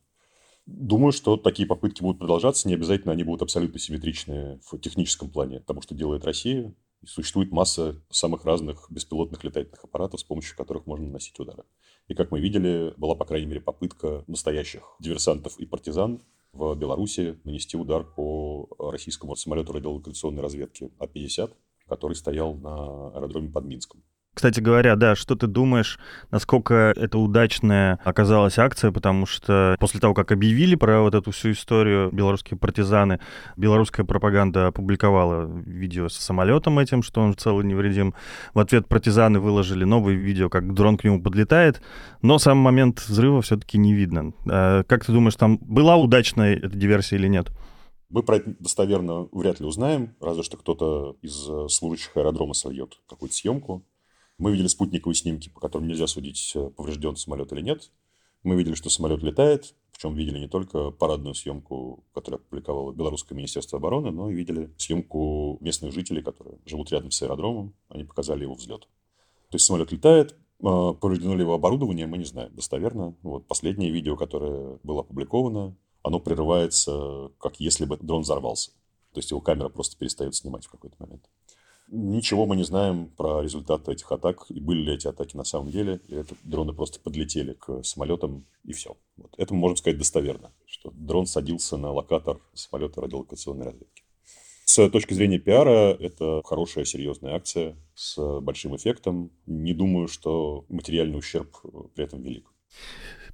Думаю, 0.65 1.13
что 1.13 1.37
такие 1.37 1.67
попытки 1.67 2.01
будут 2.01 2.19
продолжаться. 2.19 2.67
Не 2.67 2.75
обязательно 2.75 3.13
они 3.13 3.23
будут 3.23 3.41
абсолютно 3.41 3.79
симметричны 3.79 4.59
в 4.65 4.77
техническом 4.77 5.29
плане 5.29 5.61
тому, 5.61 5.81
что 5.81 5.95
делает 5.95 6.25
Россия. 6.25 6.73
И 7.01 7.05
существует 7.05 7.51
масса 7.51 8.01
самых 8.09 8.45
разных 8.45 8.87
беспилотных 8.89 9.43
летательных 9.43 9.83
аппаратов, 9.83 10.19
с 10.19 10.23
помощью 10.23 10.55
которых 10.55 10.85
можно 10.85 11.05
наносить 11.05 11.39
удары. 11.39 11.63
И, 12.07 12.15
как 12.15 12.31
мы 12.31 12.39
видели, 12.39 12.93
была, 12.97 13.15
по 13.15 13.25
крайней 13.25 13.47
мере, 13.47 13.61
попытка 13.61 14.23
настоящих 14.27 14.95
диверсантов 14.99 15.57
и 15.59 15.65
партизан 15.65 16.21
в 16.51 16.75
Беларуси 16.75 17.39
нанести 17.43 17.77
удар 17.77 18.03
по 18.03 18.67
российскому 18.77 19.35
самолету 19.35 19.73
радиолокационной 19.73 20.41
разведки 20.41 20.91
А-50, 20.99 21.51
который 21.87 22.15
стоял 22.15 22.53
на 22.55 23.09
аэродроме 23.09 23.49
под 23.49 23.65
Минском. 23.65 24.03
Кстати 24.33 24.59
говоря, 24.59 24.95
да, 24.95 25.15
что 25.15 25.35
ты 25.35 25.45
думаешь, 25.45 25.99
насколько 26.31 26.93
это 26.95 27.19
удачная 27.19 27.99
оказалась 28.03 28.57
акция, 28.57 28.91
потому 28.91 29.27
что 29.27 29.75
после 29.79 29.99
того, 29.99 30.15
как 30.15 30.31
объявили 30.31 30.73
про 30.75 31.01
вот 31.01 31.13
эту 31.13 31.29
всю 31.31 31.51
историю 31.51 32.09
белорусские 32.11 32.57
партизаны, 32.57 33.19
белорусская 33.57 34.05
пропаганда 34.05 34.67
опубликовала 34.67 35.45
видео 35.45 36.09
с 36.09 36.15
самолетом 36.15 36.79
этим, 36.79 37.03
что 37.03 37.21
он 37.21 37.35
целый 37.35 37.63
невредим. 37.63 38.15
В 38.55 38.59
ответ 38.59 38.87
партизаны 38.87 39.39
выложили 39.39 39.83
новое 39.83 40.15
видео, 40.15 40.49
как 40.49 40.73
дрон 40.73 40.97
к 40.97 41.03
нему 41.03 41.21
подлетает, 41.21 41.81
но 42.23 42.39
сам 42.39 42.57
момент 42.57 43.01
взрыва 43.01 43.43
все-таки 43.43 43.77
не 43.77 43.93
видно. 43.93 44.33
А 44.49 44.83
как 44.83 45.05
ты 45.05 45.11
думаешь, 45.11 45.35
там 45.35 45.57
была 45.57 45.95
удачная 45.95 46.55
эта 46.55 46.75
диверсия 46.75 47.19
или 47.19 47.27
нет? 47.27 47.51
Мы 48.09 48.23
про 48.23 48.37
это 48.37 48.55
достоверно 48.59 49.27
вряд 49.31 49.59
ли 49.59 49.65
узнаем, 49.65 50.15
разве 50.19 50.43
что 50.43 50.57
кто-то 50.57 51.17
из 51.21 51.49
служащих 51.71 52.15
аэродрома 52.17 52.55
сольет 52.55 52.99
какую-то 53.07 53.35
съемку. 53.35 53.83
Мы 54.37 54.51
видели 54.51 54.67
спутниковые 54.67 55.15
снимки, 55.15 55.49
по 55.49 55.59
которым 55.59 55.87
нельзя 55.87 56.07
судить, 56.07 56.53
э, 56.55 56.69
поврежден 56.69 57.15
самолет 57.15 57.51
или 57.53 57.61
нет. 57.61 57.91
Мы 58.43 58.55
видели, 58.55 58.73
что 58.73 58.89
самолет 58.89 59.23
летает, 59.23 59.75
причем 59.91 60.15
видели 60.15 60.39
не 60.39 60.47
только 60.47 60.91
парадную 60.91 61.33
съемку, 61.33 62.03
которую 62.13 62.41
опубликовало 62.41 62.91
Белорусское 62.91 63.37
Министерство 63.37 63.77
обороны, 63.77 64.11
но 64.11 64.29
и 64.29 64.33
видели 64.33 64.73
съемку 64.77 65.57
местных 65.61 65.93
жителей, 65.93 66.21
которые 66.21 66.57
живут 66.65 66.91
рядом 66.91 67.11
с 67.11 67.21
аэродромом. 67.21 67.73
Они 67.89 68.03
показали 68.03 68.43
его 68.43 68.55
взлет. 68.55 68.81
То 69.49 69.55
есть 69.55 69.65
самолет 69.65 69.91
летает, 69.91 70.35
а, 70.61 70.93
повреждено 70.93 71.35
ли 71.35 71.41
его 71.41 71.53
оборудование, 71.53 72.07
мы 72.07 72.17
не 72.17 72.25
знаем 72.25 72.53
достоверно. 72.55 73.15
Вот 73.21 73.47
последнее 73.47 73.91
видео, 73.91 74.17
которое 74.17 74.79
было 74.83 75.01
опубликовано, 75.01 75.77
оно 76.01 76.19
прерывается, 76.19 77.31
как 77.39 77.59
если 77.59 77.85
бы 77.85 77.97
дрон 77.97 78.23
взорвался. 78.23 78.71
То 79.13 79.19
есть 79.19 79.31
его 79.31 79.41
камера 79.41 79.69
просто 79.69 79.97
перестает 79.97 80.35
снимать 80.35 80.65
в 80.65 80.71
какой-то 80.71 80.95
момент. 80.99 81.29
Ничего 81.87 82.45
мы 82.45 82.55
не 82.55 82.63
знаем 82.63 83.09
про 83.09 83.41
результаты 83.41 83.91
этих 83.91 84.11
атак, 84.11 84.45
и 84.49 84.59
были 84.59 84.81
ли 84.81 84.93
эти 84.93 85.07
атаки 85.07 85.37
на 85.37 85.43
самом 85.43 85.69
деле, 85.69 86.01
или 86.07 86.21
это 86.21 86.35
дроны 86.43 86.73
просто 86.73 86.99
подлетели 86.99 87.53
к 87.53 87.83
самолетам, 87.83 88.45
и 88.63 88.73
все. 88.73 88.97
Вот. 89.17 89.33
Это 89.37 89.53
мы 89.53 89.59
можем 89.59 89.77
сказать 89.77 89.99
достоверно, 89.99 90.51
что 90.65 90.91
дрон 90.91 91.27
садился 91.27 91.77
на 91.77 91.91
локатор 91.91 92.39
самолета 92.53 93.01
радиолокационной 93.01 93.65
разведки. 93.65 94.03
С 94.65 94.89
точки 94.89 95.13
зрения 95.13 95.39
пиара, 95.39 95.93
это 95.93 96.41
хорошая, 96.45 96.85
серьезная 96.85 97.35
акция 97.35 97.77
с 97.93 98.39
большим 98.39 98.75
эффектом. 98.75 99.31
Не 99.45 99.73
думаю, 99.73 100.07
что 100.07 100.65
материальный 100.69 101.19
ущерб 101.19 101.55
при 101.93 102.05
этом 102.05 102.21
велик. 102.23 102.49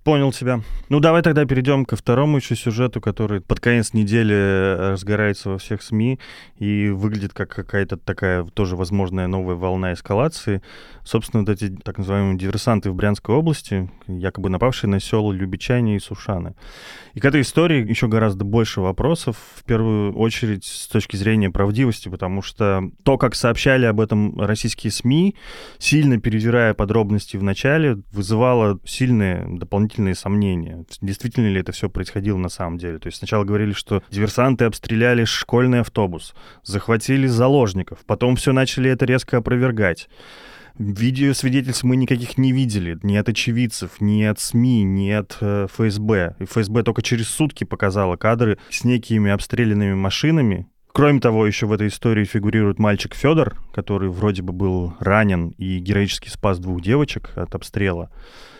Понял 0.04 0.32
тебя. 0.32 0.62
Ну, 0.88 1.02
давай 1.02 1.22
тогда 1.22 1.46
перейдем 1.46 1.84
ко 1.84 1.98
второму 1.98 2.38
еще 2.38 2.56
сюжету, 2.56 3.02
который 3.02 3.42
под 3.42 3.60
конец 3.60 3.94
недели 3.94 4.34
э, 4.34 4.92
разгорается 4.94 5.50
во 5.50 5.58
всех 5.58 5.82
СМИ 5.82 6.20
и 6.58 6.88
выглядит 6.90 7.34
как 7.34 7.50
какая-то 7.50 7.98
такая 7.98 8.46
тоже 8.46 8.78
возможная 8.78 9.28
новая 9.28 9.56
волна 9.56 9.94
эскалации. 9.94 10.62
Собственно, 11.04 11.44
вот 11.44 11.50
эти 11.50 11.76
так 11.84 11.98
называемые 11.98 12.38
диверсанты 12.38 12.92
в 12.92 12.96
Брянской 12.96 13.36
области, 13.36 13.92
якобы 14.08 14.50
напавшие 14.50 14.90
на 14.90 15.02
села 15.02 15.34
Любичане 15.34 15.98
и 15.98 16.00
Сушаны. 16.00 16.56
И 17.14 17.20
к 17.20 17.26
этой 17.26 17.42
истории 17.42 17.88
еще 17.88 18.08
гораздо 18.08 18.46
больше 18.46 18.80
вопросов, 18.80 19.36
в 19.56 19.66
первую 19.66 20.16
очередь 20.16 20.64
с 20.64 20.88
точки 20.88 21.18
зрения 21.18 21.50
правдивости, 21.50 22.08
потому 22.08 22.42
что 22.42 22.90
то, 23.04 23.18
как 23.18 23.36
сообщали 23.36 23.86
об 23.86 24.00
этом 24.00 24.40
российские 24.40 24.92
СМИ, 24.92 25.36
сильно 25.78 26.20
перевирая 26.20 26.74
подробности 26.74 27.36
в 27.36 27.44
начале, 27.44 28.02
вызывало 28.12 28.80
сильные 28.86 29.46
дополнительные 29.58 29.89
дополнительные 29.90 30.16
сомнения. 30.16 30.86
Действительно 31.02 31.48
ли 31.48 31.60
это 31.60 31.72
все 31.72 31.90
происходило 31.90 32.38
на 32.38 32.50
самом 32.50 32.78
деле? 32.78 33.00
То 33.00 33.08
есть 33.08 33.18
сначала 33.18 33.44
говорили, 33.44 33.74
что 33.74 34.04
диверсанты 34.10 34.66
обстреляли 34.66 35.26
школьный 35.26 35.82
автобус, 35.82 36.34
захватили 36.64 37.28
заложников, 37.28 38.00
потом 38.06 38.36
все 38.36 38.54
начали 38.54 38.90
это 38.90 39.06
резко 39.06 39.38
опровергать. 39.38 40.10
Видео 40.78 41.34
свидетельств 41.34 41.84
мы 41.84 41.98
никаких 41.98 42.38
не 42.38 42.54
видели, 42.54 42.98
ни 43.04 43.18
от 43.18 43.28
очевидцев, 43.28 44.00
ни 44.00 44.24
от 44.24 44.40
СМИ, 44.40 44.84
ни 44.84 45.10
от 45.10 45.38
э, 45.42 45.68
ФСБ. 45.70 46.36
И 46.40 46.46
ФСБ 46.46 46.84
только 46.84 47.02
через 47.02 47.28
сутки 47.28 47.66
показала 47.66 48.16
кадры 48.16 48.58
с 48.70 48.86
некими 48.86 49.30
обстрелянными 49.32 49.96
машинами, 49.96 50.68
Кроме 50.92 51.20
того, 51.20 51.46
еще 51.46 51.68
в 51.68 51.72
этой 51.72 51.88
истории 51.88 52.26
фигурирует 52.26 52.80
мальчик 52.80 53.14
Федор, 53.14 53.56
который 53.74 54.10
вроде 54.10 54.42
бы 54.42 54.54
был 54.54 54.96
ранен 55.00 55.50
и 55.50 55.78
героически 55.78 56.30
спас 56.30 56.60
двух 56.60 56.82
девочек 56.82 57.32
от 57.36 57.54
обстрела. 57.54 58.10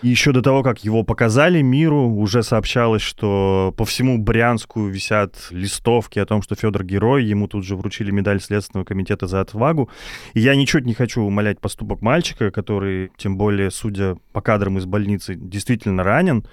Еще 0.02 0.32
до 0.32 0.42
того, 0.42 0.64
как 0.64 0.86
его 0.86 1.04
показали 1.04 1.62
миру, 1.62 2.08
уже 2.08 2.42
сообщалось, 2.42 3.02
что 3.02 3.74
по 3.76 3.84
всему 3.84 4.18
Брянску 4.18 4.86
висят 4.88 5.36
листовки 5.52 6.20
о 6.20 6.26
том, 6.26 6.42
что 6.42 6.56
Федор 6.56 6.86
герой, 6.86 7.26
ему 7.26 7.50
тут 7.50 7.66
же 7.66 7.76
вручили 7.76 8.10
медаль 8.10 8.40
Следственного 8.40 8.86
комитета 8.86 9.28
за 9.28 9.42
отвагу. 9.42 9.90
И 10.34 10.40
я 10.40 10.56
ничуть 10.56 10.86
не 10.86 10.94
хочу 10.94 11.22
умолять 11.22 11.60
поступок 11.60 12.02
мальчика, 12.02 12.50
который, 12.50 13.12
тем 13.18 13.38
более, 13.38 13.72
судя 13.72 14.16
по 14.32 14.40
кадрам 14.42 14.78
из 14.78 14.86
больницы, 14.86 15.36
действительно 15.36 16.04
ранен. 16.04 16.48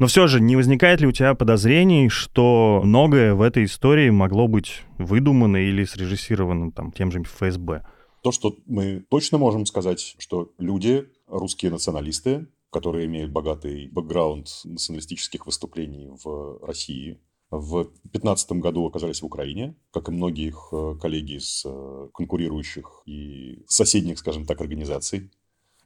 Но 0.00 0.08
все 0.08 0.26
же, 0.26 0.40
не 0.40 0.56
возникает 0.56 1.00
ли 1.00 1.06
у 1.06 1.12
тебя 1.12 1.34
подозрений, 1.34 2.08
что 2.08 2.80
многое 2.84 3.34
в 3.34 3.42
этой 3.42 3.64
истории 3.64 4.10
могло 4.10 4.48
быть 4.48 4.82
выдумано 4.98 5.58
или 5.58 5.84
срежиссировано 5.84 6.72
там, 6.72 6.90
тем 6.90 7.12
же 7.12 7.22
ФСБ? 7.22 7.84
То, 8.24 8.32
что 8.32 8.56
мы 8.66 9.04
точно 9.08 9.38
можем 9.38 9.66
сказать, 9.66 10.16
что 10.18 10.50
люди, 10.58 11.06
русские 11.28 11.70
националисты, 11.70 12.48
которые 12.70 13.06
имеют 13.06 13.32
богатый 13.32 13.88
бэкграунд 13.88 14.48
националистических 14.64 15.46
выступлений 15.46 16.08
в 16.22 16.58
России, 16.64 17.20
В 17.50 17.84
2015 17.84 18.52
году 18.60 18.86
оказались 18.86 19.22
в 19.22 19.26
Украине, 19.26 19.74
как 19.90 20.08
и 20.08 20.12
многие 20.12 20.48
их 20.48 20.68
э, 20.70 20.96
коллеги 21.00 21.38
из 21.38 21.62
э, 21.64 22.08
конкурирующих 22.12 23.02
и 23.06 23.64
соседних, 23.66 24.18
скажем 24.18 24.44
так, 24.44 24.60
организаций. 24.60 25.30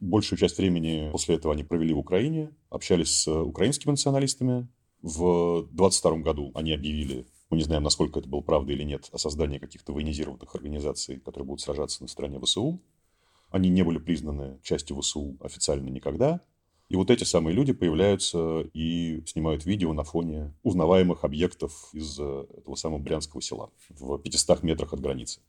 Большую 0.01 0.37
часть 0.37 0.57
времени 0.57 1.09
после 1.13 1.35
этого 1.35 1.53
они 1.53 1.63
провели 1.63 1.93
в 1.93 1.99
Украине, 1.99 2.51
общались 2.69 3.11
с 3.21 3.31
украинскими 3.31 3.91
националистами. 3.91 4.67
В 5.01 5.61
2022 5.71 6.17
году 6.17 6.51
они 6.53 6.73
объявили, 6.73 7.25
мы 7.49 7.55
не 7.55 7.63
знаем, 7.63 7.83
насколько 7.83 8.19
это 8.19 8.27
было 8.27 8.41
правда 8.41 8.73
или 8.73 8.83
нет, 8.83 9.09
о 9.13 9.17
создании 9.17 9.57
каких-то 9.57 9.93
военизированных 9.93 10.53
организаций, 10.55 11.21
которые 11.21 11.47
будут 11.47 11.61
сражаться 11.61 12.03
на 12.03 12.09
стороне 12.09 12.41
ВСУ. 12.41 12.81
Они 13.51 13.69
не 13.69 13.83
были 13.83 13.99
признаны 13.99 14.59
частью 14.63 14.99
ВСУ 14.99 15.37
официально 15.39 15.87
никогда. 15.89 16.41
И 16.93 16.95
вот 16.95 17.09
эти 17.09 17.23
самые 17.23 17.55
люди 17.55 17.73
появляются 17.73 18.69
и 18.71 19.23
снимают 19.25 19.65
видео 19.65 19.93
на 19.93 20.03
фоне 20.03 20.53
узнаваемых 20.61 21.23
объектов 21.23 21.89
из 21.91 22.19
э, 22.19 22.45
этого 22.55 22.75
самого 22.75 22.99
Брянского 22.99 23.41
села 23.41 23.71
в 23.89 24.19
500 24.19 24.61
метрах 24.61 24.93
от 24.93 24.99
границы. 24.99 25.39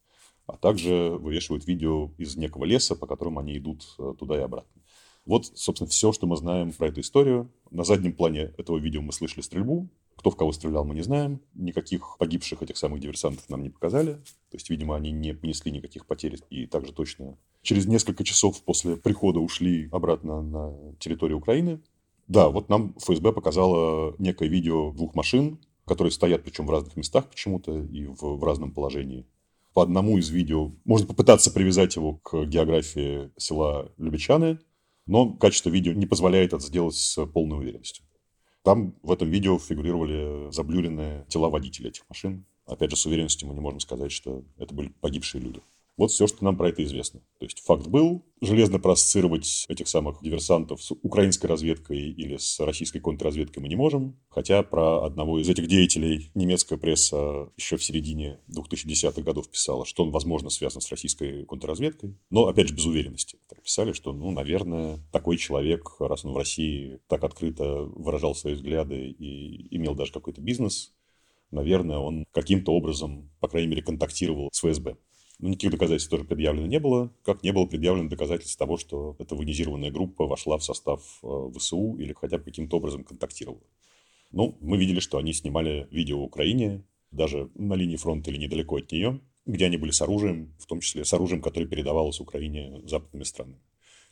А 0.47 0.57
также 0.57 1.11
вывешивают 1.21 1.67
видео 1.67 2.11
из 2.17 2.35
некого 2.37 2.65
леса, 2.65 2.97
по 2.97 3.07
которому 3.07 3.41
они 3.41 3.59
идут 3.59 3.85
э, 3.99 4.15
туда 4.19 4.39
и 4.39 4.41
обратно. 4.41 4.81
Вот, 5.27 5.45
собственно, 5.55 5.91
все, 5.91 6.13
что 6.13 6.27
мы 6.27 6.39
знаем 6.39 6.73
про 6.73 6.89
эту 6.89 7.03
историю. 7.03 7.53
На 7.71 7.85
заднем 7.85 8.15
плане 8.15 8.55
этого 8.57 8.79
видео 8.79 9.03
мы 9.03 9.13
слышали 9.13 9.43
стрельбу. 9.43 9.91
Кто 10.25 10.31
в 10.31 10.37
кого 10.37 10.53
стрелял, 10.53 10.87
мы 10.87 10.95
не 10.95 11.03
знаем. 11.03 11.43
Никаких 11.53 12.17
погибших 12.19 12.63
этих 12.63 12.79
самых 12.79 12.99
диверсантов 12.99 13.47
нам 13.51 13.63
не 13.63 13.69
показали. 13.69 14.15
То 14.15 14.55
есть, 14.55 14.71
видимо, 14.71 14.97
они 14.97 15.11
не 15.11 15.35
понесли 15.35 15.71
никаких 15.71 16.07
потерь. 16.07 16.39
И 16.49 16.65
также 16.65 16.95
точно 16.95 17.37
через 17.61 17.85
несколько 17.85 18.25
часов 18.25 18.63
после 18.63 18.97
прихода 18.97 19.41
ушли 19.41 19.91
обратно 19.93 20.41
на 20.41 20.95
территорию 20.99 21.37
Украины. 21.37 21.83
Да, 22.27 22.49
вот 22.49 22.71
нам 22.71 22.95
ФСБ 22.97 23.33
показало 23.33 24.15
некое 24.19 24.49
видео 24.49 24.93
двух 24.93 25.15
машин, 25.15 25.59
которые 25.85 26.11
стоят 26.11 26.43
причем 26.43 26.67
в 26.67 26.71
разных 26.71 26.97
местах 26.97 27.29
почему-то 27.29 27.83
и 27.83 28.07
в, 28.07 28.23
в 28.23 28.45
разном 28.45 28.73
положении. 28.73 29.27
По 29.75 29.83
одному 29.83 30.17
из 30.17 30.31
видео 30.31 30.73
можно 30.87 31.07
попытаться 31.07 31.51
привязать 31.51 31.97
его 31.97 32.15
к 32.15 32.47
географии 32.47 33.31
села 33.37 33.93
Любичаны, 33.99 34.59
но 35.05 35.35
качество 35.35 35.69
видео 35.69 35.93
не 35.93 36.07
позволяет 36.07 36.55
это 36.55 36.65
сделать 36.65 36.95
с 36.95 37.27
полной 37.27 37.59
уверенностью. 37.59 38.07
Там 38.65 38.95
в 39.03 39.13
этом 39.13 39.29
видео 39.29 39.59
фигурировали 39.59 40.51
заблюренные 40.51 41.27
тела 41.29 41.51
водителей 41.51 41.91
этих 41.91 42.09
машин. 42.09 42.47
Опять 42.65 42.91
же, 42.91 42.97
с 42.97 43.05
уверенностью 43.05 43.47
мы 43.47 43.55
не 43.55 43.61
можем 43.61 43.79
сказать, 43.79 44.11
что 44.11 44.43
это 44.57 44.75
были 44.75 44.89
погибшие 45.03 45.43
люди. 45.43 45.61
Вот 45.97 46.11
все, 46.11 46.27
что 46.27 46.45
нам 46.45 46.57
про 46.57 46.71
это 46.71 46.83
известно. 46.83 47.21
То 47.39 47.45
есть 47.45 47.61
факт 47.61 47.87
был. 47.87 48.25
Железно 48.41 48.79
проассоциировать 48.79 49.65
этих 49.69 49.89
самых 49.89 50.21
диверсантов 50.23 50.83
с 50.83 50.91
украинской 50.91 51.47
разведкой 51.47 52.11
или 52.11 52.37
с 52.37 52.59
российской 52.61 52.99
контрразведкой 52.99 53.63
мы 53.63 53.69
не 53.69 53.77
можем. 53.77 54.19
Хотя 54.29 54.63
про 54.65 55.05
одного 55.05 55.41
из 55.41 55.49
этих 55.49 55.69
деятелей 55.69 56.31
немецкая 56.35 56.79
пресса 56.79 57.49
еще 57.57 57.77
в 57.77 57.85
середине 57.85 58.41
2010-х 58.51 59.23
годов 59.23 59.49
писала, 59.49 59.87
что 59.87 60.03
он, 60.03 60.11
возможно, 60.11 60.51
связан 60.51 60.81
с 60.81 60.91
российской 60.91 61.45
контрразведкой. 61.45 62.19
Но, 62.29 62.49
опять 62.49 62.69
же, 62.69 62.75
без 62.75 62.87
уверенности. 62.87 63.39
Так 63.49 63.63
писали, 63.63 63.93
что, 63.93 64.13
ну, 64.13 64.31
наверное, 64.33 64.99
такой 65.13 65.37
человек, 65.37 65.97
раз 66.01 66.25
он 66.25 66.33
в 66.33 66.37
России 66.37 66.99
так 67.07 67.23
открыто 67.23 67.85
выражал 67.85 68.35
свои 68.35 68.55
взгляды 68.55 69.11
и 69.11 69.75
имел 69.77 69.95
даже 69.95 70.13
какой-то 70.13 70.41
бизнес, 70.41 70.93
наверное, 71.51 71.99
он 71.99 72.27
каким-то 72.33 72.73
образом, 72.73 73.31
по 73.41 73.49
крайней 73.49 73.69
мере, 73.69 73.83
контактировал 73.83 74.51
с 74.53 74.59
ФСБ. 74.59 74.97
Но 75.41 75.49
никаких 75.49 75.73
доказательств 75.73 76.11
тоже 76.11 76.25
предъявлено 76.25 76.67
не 76.67 76.79
было, 76.79 77.13
как 77.25 77.43
не 77.43 77.53
было 77.53 77.67
предъявлено 77.67 78.09
доказательств 78.09 78.57
того, 78.57 78.77
что 78.77 79.17
эта 79.19 79.35
военизированная 79.35 79.91
группа 79.91 80.27
вошла 80.27 80.59
в 80.59 80.65
состав 80.65 81.19
э, 81.23 81.51
ВСУ 81.57 81.97
или 81.99 82.13
хотя 82.13 82.39
бы 82.39 82.45
каким-то 82.45 82.77
образом 82.77 83.05
контактировала. 83.05 83.63
Ну, 84.31 84.57
мы 84.61 84.77
видели, 84.77 85.01
что 85.01 85.19
они 85.19 85.33
снимали 85.33 85.89
видео 85.91 86.19
в 86.21 86.25
Украине, 86.25 86.85
даже 87.11 87.51
на 87.55 87.75
линии 87.75 87.97
фронта 87.97 88.31
или 88.31 88.39
недалеко 88.39 88.77
от 88.77 88.91
нее, 88.91 89.21
где 89.47 89.67
они 89.67 89.77
были 89.77 89.91
с 89.91 90.03
оружием, 90.03 90.55
в 90.59 90.67
том 90.67 90.81
числе 90.81 91.05
с 91.05 91.13
оружием, 91.13 91.43
которое 91.43 91.67
передавалось 91.67 92.21
Украине 92.21 92.83
западными 92.87 93.25
странами. 93.25 93.61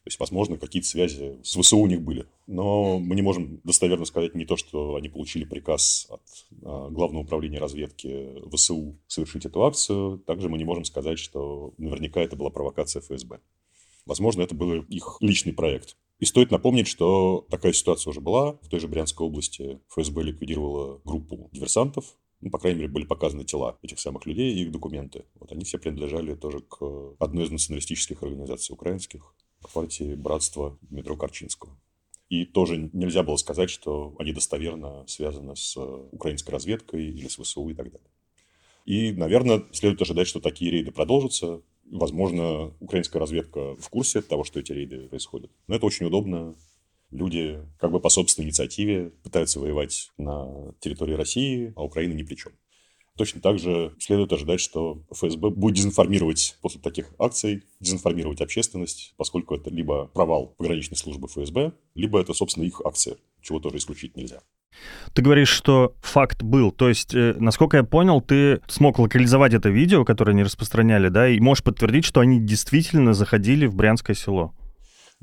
То 0.05 0.09
есть, 0.09 0.19
возможно, 0.19 0.57
какие-то 0.57 0.89
связи 0.89 1.39
с 1.45 1.57
ВСУ 1.57 1.79
у 1.79 1.87
них 1.87 2.03
были. 2.03 2.27
Но 2.49 2.99
мы 2.99 3.15
не 3.15 3.23
можем 3.23 3.61
достоверно 3.63 4.05
сказать 4.05 4.35
не 4.35 4.45
то, 4.45 4.57
что 4.57 4.97
они 4.97 5.09
получили 5.09 5.45
приказ 5.45 6.09
от 6.11 6.23
а, 6.65 6.89
Главного 6.91 7.23
управления 7.23 7.61
разведки 7.61 8.35
ВСУ 8.53 8.99
совершить 9.07 9.47
эту 9.47 9.63
акцию. 9.63 10.19
Также 10.27 10.49
мы 10.49 10.59
не 10.59 10.65
можем 10.65 10.85
сказать, 10.85 11.21
что 11.21 11.73
наверняка 11.79 12.21
это 12.21 12.35
была 12.35 12.51
провокация 12.51 13.01
ФСБ. 13.01 13.39
Возможно, 14.05 14.43
это 14.43 14.57
был 14.57 14.83
их 14.83 15.19
личный 15.21 15.53
проект. 15.53 15.97
И 16.19 16.25
стоит 16.25 16.51
напомнить, 16.51 16.89
что 16.89 17.47
такая 17.49 17.73
ситуация 17.73 18.11
уже 18.11 18.21
была. 18.21 18.55
В 18.63 18.69
той 18.69 18.81
же 18.81 18.89
Брянской 18.89 19.25
области 19.25 19.79
ФСБ 19.89 20.23
ликвидировала 20.25 21.01
группу 21.05 21.49
диверсантов, 21.53 22.17
ну, 22.43 22.51
по 22.51 22.59
крайней 22.59 22.81
мере, 22.81 22.93
были 22.93 23.05
показаны 23.05 23.45
тела 23.45 23.79
этих 23.83 24.01
самых 24.01 24.27
людей 24.27 24.53
и 24.53 24.63
их 24.63 24.73
документы. 24.73 25.25
Вот 25.39 25.53
они 25.53 25.65
все 25.65 25.79
принадлежали 25.79 26.35
тоже 26.35 26.59
к 26.59 27.15
одной 27.21 27.45
из 27.45 27.51
националистических 27.51 28.21
организаций 28.23 28.73
украинских, 28.73 29.33
партии 29.71 30.15
«Братство» 30.15 30.79
Дмитрия 30.83 31.17
Корчинского. 31.17 31.77
И 32.29 32.47
тоже 32.47 32.89
нельзя 32.95 33.23
было 33.23 33.37
сказать, 33.37 33.69
что 33.69 34.15
они 34.19 34.33
достоверно 34.33 35.05
связаны 35.07 35.55
с 35.55 35.77
э, 35.77 35.81
украинской 36.13 36.51
разведкой 36.51 37.05
или 37.09 37.29
с 37.29 37.37
ВСУ 37.37 37.69
и 37.69 37.75
так 37.75 37.93
далее. 37.93 38.09
И, 38.87 39.13
наверное, 39.13 39.65
следует 39.73 40.01
ожидать, 40.01 40.29
что 40.29 40.41
такие 40.41 40.71
рейды 40.71 40.93
продолжатся. 40.93 41.61
Возможно, 41.91 42.73
украинская 42.81 43.21
разведка 43.21 43.77
в 43.77 43.89
курсе 43.91 44.23
того, 44.23 44.45
что 44.45 44.61
эти 44.61 44.73
рейды 44.73 45.09
происходят. 45.09 45.51
Но 45.67 45.77
это 45.77 45.85
очень 45.85 46.07
удобно. 46.07 46.55
Люди 47.11 47.61
как 47.79 47.93
бы 47.93 48.01
по 48.01 48.09
собственной 48.09 48.47
инициативе 48.47 49.11
пытаются 49.23 49.61
воевать 49.61 50.11
на 50.17 50.73
территории 50.81 51.13
России, 51.13 51.75
а 51.77 51.85
Украина 51.85 52.15
ни 52.15 52.23
при 52.23 52.37
чем. 52.37 52.53
Точно 53.17 53.41
так 53.41 53.59
же 53.59 53.95
следует 53.99 54.33
ожидать, 54.33 54.61
что 54.61 55.03
ФСБ 55.13 55.51
будет 55.51 55.77
дезинформировать 55.77 56.57
после 56.63 56.81
таких 56.81 57.13
акций, 57.19 57.65
дезинформировать 57.81 58.41
общественность, 58.41 59.15
поскольку 59.17 59.55
это 59.55 59.71
либо 59.71 60.07
провал 60.07 60.55
пограничной 60.57 60.97
службы 60.97 61.29
ФСБ, 61.29 61.73
либо 61.95 62.21
это, 62.21 62.33
собственно, 62.33 62.65
их 62.65 62.81
акция, 62.85 63.17
чего 63.43 63.59
тоже 63.61 63.77
исключить 63.77 64.17
нельзя. 64.17 64.41
Ты 65.13 65.23
говоришь, 65.23 65.51
что 65.51 65.95
факт 66.01 66.43
был. 66.43 66.71
То 66.71 66.89
есть, 66.89 67.15
э, 67.15 67.35
насколько 67.39 67.77
я 67.77 67.85
понял, 67.85 68.21
ты 68.23 68.61
смог 68.67 68.99
локализовать 68.99 69.53
это 69.53 69.69
видео, 69.69 70.05
которое 70.05 70.33
они 70.33 70.43
распространяли, 70.43 71.09
да, 71.09 71.29
и 71.29 71.39
можешь 71.41 71.63
подтвердить, 71.63 72.05
что 72.05 72.21
они 72.21 72.41
действительно 72.41 73.13
заходили 73.13 73.67
в 73.67 73.75
Брянское 73.75 74.17
село. 74.17 74.55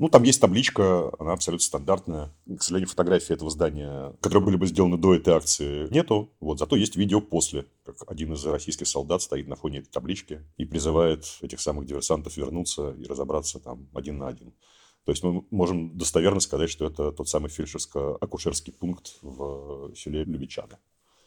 Ну, 0.00 0.08
там 0.08 0.22
есть 0.22 0.40
табличка, 0.40 1.12
она 1.18 1.34
абсолютно 1.34 1.62
стандартная. 1.62 2.34
К 2.46 2.62
сожалению, 2.62 2.88
фотографии 2.88 3.34
этого 3.34 3.50
здания, 3.50 4.14
которые 4.22 4.42
были 4.42 4.56
бы 4.56 4.66
сделаны 4.66 4.96
до 4.96 5.14
этой 5.14 5.34
акции, 5.34 5.88
нету. 5.90 6.32
Вот, 6.40 6.58
зато 6.58 6.76
есть 6.76 6.96
видео 6.96 7.20
после, 7.20 7.66
как 7.84 8.10
один 8.10 8.32
из 8.32 8.42
российских 8.46 8.88
солдат 8.88 9.20
стоит 9.20 9.46
на 9.46 9.56
фоне 9.56 9.80
этой 9.80 9.90
таблички 9.90 10.40
и 10.56 10.64
призывает 10.64 11.26
этих 11.42 11.60
самых 11.60 11.84
диверсантов 11.84 12.34
вернуться 12.38 12.92
и 12.92 13.04
разобраться 13.04 13.60
там 13.60 13.90
один 13.92 14.16
на 14.16 14.28
один. 14.28 14.54
То 15.04 15.12
есть 15.12 15.22
мы 15.22 15.44
можем 15.50 15.98
достоверно 15.98 16.40
сказать, 16.40 16.70
что 16.70 16.86
это 16.86 17.12
тот 17.12 17.28
самый 17.28 17.50
фельдшерско-акушерский 17.50 18.72
пункт 18.72 19.18
в 19.20 19.94
селе 19.94 20.24
Любичаны. 20.24 20.78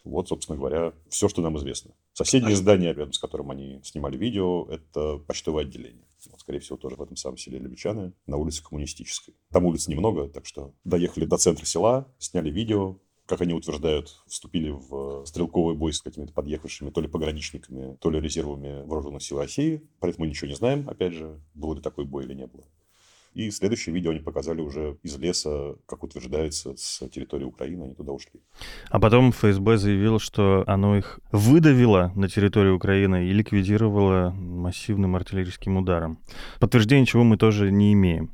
Вот, 0.04 0.30
собственно 0.30 0.58
говоря, 0.58 0.94
все, 1.10 1.30
что 1.30 1.44
нам 1.44 1.60
известно. 1.60 1.92
Соседнее 2.14 2.56
здание, 2.56 2.94
рядом 2.94 3.14
с 3.14 3.20
которым 3.20 3.52
они 3.52 3.82
снимали 3.84 4.18
видео, 4.18 4.66
это 4.66 5.20
почтовое 5.20 5.64
отделение. 5.64 6.08
Скорее 6.38 6.60
всего, 6.60 6.78
тоже 6.78 6.96
в 6.96 7.02
этом 7.02 7.16
самом 7.16 7.38
селе 7.38 7.60
Лебечаны, 7.60 8.14
на 8.26 8.38
улице 8.38 8.64
Коммунистической. 8.64 9.36
Там 9.52 9.66
улиц 9.66 9.88
немного, 9.88 10.28
так 10.30 10.46
что 10.46 10.74
доехали 10.84 11.26
до 11.26 11.38
центра 11.38 11.66
села, 11.66 12.08
сняли 12.20 12.50
видео, 12.50 12.98
как 13.26 13.42
они 13.42 13.54
утверждают, 13.54 14.22
вступили 14.28 14.70
в 14.70 15.26
стрелковый 15.26 15.76
бой 15.76 15.94
с 15.94 16.02
какими-то 16.02 16.34
подъехавшими 16.34 16.90
то 16.90 17.02
ли 17.02 17.08
пограничниками, 17.08 17.96
то 17.96 18.10
ли 18.10 18.20
резервами 18.20 18.86
вооруженных 18.86 19.24
сил 19.24 19.38
России. 19.40 19.82
Поэтому 20.00 20.26
мы 20.26 20.30
ничего 20.30 20.50
не 20.50 20.56
знаем, 20.56 20.90
опять 20.90 21.14
же, 21.14 21.42
был 21.54 21.74
ли 21.74 21.82
такой 21.82 22.06
бой 22.06 22.26
или 22.26 22.34
не 22.34 22.48
было. 22.48 22.66
И 23.34 23.50
следующее 23.52 23.94
видео 23.96 24.12
они 24.12 24.20
показали 24.20 24.62
уже 24.62 24.98
из 25.04 25.18
леса, 25.18 25.76
как 25.86 26.04
утверждается, 26.04 26.76
с 26.78 27.08
территории 27.10 27.46
Украины, 27.46 27.84
они 27.84 27.96
туда 27.96 28.12
ушли. 28.12 28.40
А 28.90 29.00
потом 29.00 29.32
ФСБ 29.32 29.78
заявило, 29.78 30.20
что 30.20 30.64
оно 30.68 30.98
их 30.98 31.20
выдавило 31.32 32.12
на 32.16 32.30
территорию 32.30 32.76
Украины 32.76 33.28
и 33.28 33.34
ликвидировало 33.34 34.30
массивным 34.32 35.16
артиллерийским 35.16 35.78
ударом. 35.78 36.20
Подтверждения 36.60 37.06
чего 37.06 37.24
мы 37.24 37.38
тоже 37.38 37.72
не 37.72 37.94
имеем. 37.94 38.32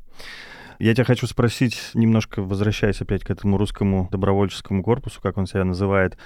Я 0.79 0.95
тебя 0.95 1.03
хочу 1.03 1.27
спросить, 1.27 1.91
немножко 1.93 2.41
возвращаясь 2.41 3.01
опять 3.01 3.25
к 3.25 3.29
этому 3.29 3.57
русскому 3.57 4.07
добровольческому 4.11 4.81
корпусу, 4.81 5.19
как 5.21 5.37
он 5.37 5.45
себя 5.45 5.65
называет. 5.65 6.17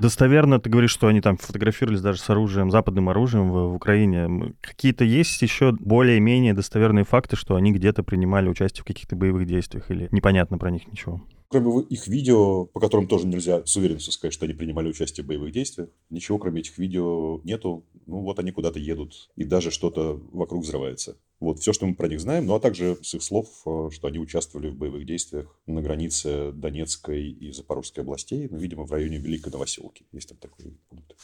Достоверно 0.00 0.58
ты 0.58 0.68
говоришь, 0.68 0.90
что 0.90 1.06
они 1.06 1.20
там 1.20 1.36
фотографировались 1.36 2.00
даже 2.00 2.18
с 2.18 2.28
оружием, 2.28 2.72
западным 2.72 3.08
оружием 3.08 3.50
в, 3.50 3.70
в 3.70 3.74
Украине. 3.74 4.54
Какие-то 4.62 5.04
есть 5.04 5.40
еще 5.42 5.72
более-менее 5.78 6.54
достоверные 6.54 7.04
факты, 7.04 7.36
что 7.36 7.54
они 7.54 7.72
где-то 7.72 8.02
принимали 8.02 8.48
участие 8.48 8.82
в 8.82 8.86
каких-то 8.86 9.14
боевых 9.14 9.46
действиях 9.46 9.88
или 9.92 10.08
непонятно 10.10 10.58
про 10.58 10.72
них 10.72 10.88
ничего? 10.88 11.20
Кроме 11.50 11.82
их 11.82 12.06
видео, 12.06 12.66
по 12.66 12.78
которым 12.78 13.08
тоже 13.08 13.26
нельзя 13.26 13.66
с 13.66 13.74
уверенностью 13.74 14.12
сказать, 14.12 14.32
что 14.32 14.44
они 14.44 14.54
принимали 14.54 14.88
участие 14.88 15.24
в 15.24 15.26
боевых 15.26 15.50
действиях, 15.50 15.88
ничего 16.08 16.38
кроме 16.38 16.60
этих 16.60 16.78
видео 16.78 17.40
нету. 17.42 17.84
Ну 18.06 18.20
вот 18.20 18.38
они 18.38 18.52
куда-то 18.52 18.78
едут, 18.78 19.30
и 19.34 19.42
даже 19.42 19.72
что-то 19.72 20.22
вокруг 20.30 20.62
взрывается. 20.62 21.16
Вот 21.40 21.58
все, 21.58 21.72
что 21.72 21.86
мы 21.86 21.96
про 21.96 22.06
них 22.06 22.20
знаем, 22.20 22.46
ну 22.46 22.54
а 22.54 22.60
также 22.60 22.98
с 23.02 23.14
их 23.14 23.22
слов, 23.24 23.48
э, 23.66 23.88
что 23.90 24.06
они 24.06 24.20
участвовали 24.20 24.68
в 24.68 24.76
боевых 24.76 25.04
действиях 25.04 25.58
на 25.66 25.82
границе 25.82 26.52
Донецкой 26.52 27.32
и 27.32 27.50
Запорожской 27.50 28.04
областей, 28.04 28.46
ну, 28.48 28.56
видимо, 28.56 28.84
в 28.84 28.92
районе 28.92 29.18
Великой 29.18 29.50
Новоселки. 29.50 30.06
Есть 30.12 30.28
там 30.28 30.38
такой 30.38 30.78
пункт. 30.88 31.16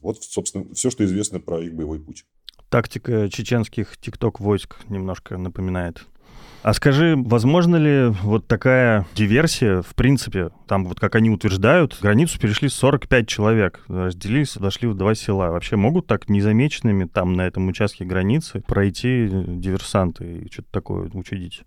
Вот, 0.00 0.22
собственно, 0.22 0.74
все, 0.74 0.90
что 0.90 1.06
известно 1.06 1.40
про 1.40 1.64
их 1.64 1.74
боевой 1.74 2.00
путь. 2.00 2.26
Тактика 2.68 3.30
чеченских 3.30 3.96
тикток-войск 3.96 4.76
немножко 4.90 5.38
напоминает. 5.38 6.04
А 6.64 6.72
скажи, 6.72 7.14
возможно 7.14 7.76
ли 7.76 8.06
вот 8.22 8.46
такая 8.46 9.06
диверсия, 9.14 9.82
в 9.82 9.94
принципе, 9.94 10.48
там 10.66 10.86
вот 10.86 10.98
как 10.98 11.14
они 11.14 11.28
утверждают, 11.28 11.98
границу 12.00 12.40
перешли 12.40 12.70
45 12.70 13.28
человек, 13.28 13.84
разделились, 13.86 14.54
дошли 14.54 14.88
в 14.88 14.94
два 14.94 15.14
села. 15.14 15.50
Вообще 15.50 15.76
могут 15.76 16.06
так 16.06 16.30
незамеченными 16.30 17.04
там 17.04 17.34
на 17.34 17.42
этом 17.42 17.68
участке 17.68 18.06
границы 18.06 18.64
пройти 18.66 19.28
диверсанты 19.46 20.38
и 20.38 20.50
что-то 20.50 20.68
такое 20.70 21.10
учудить? 21.12 21.64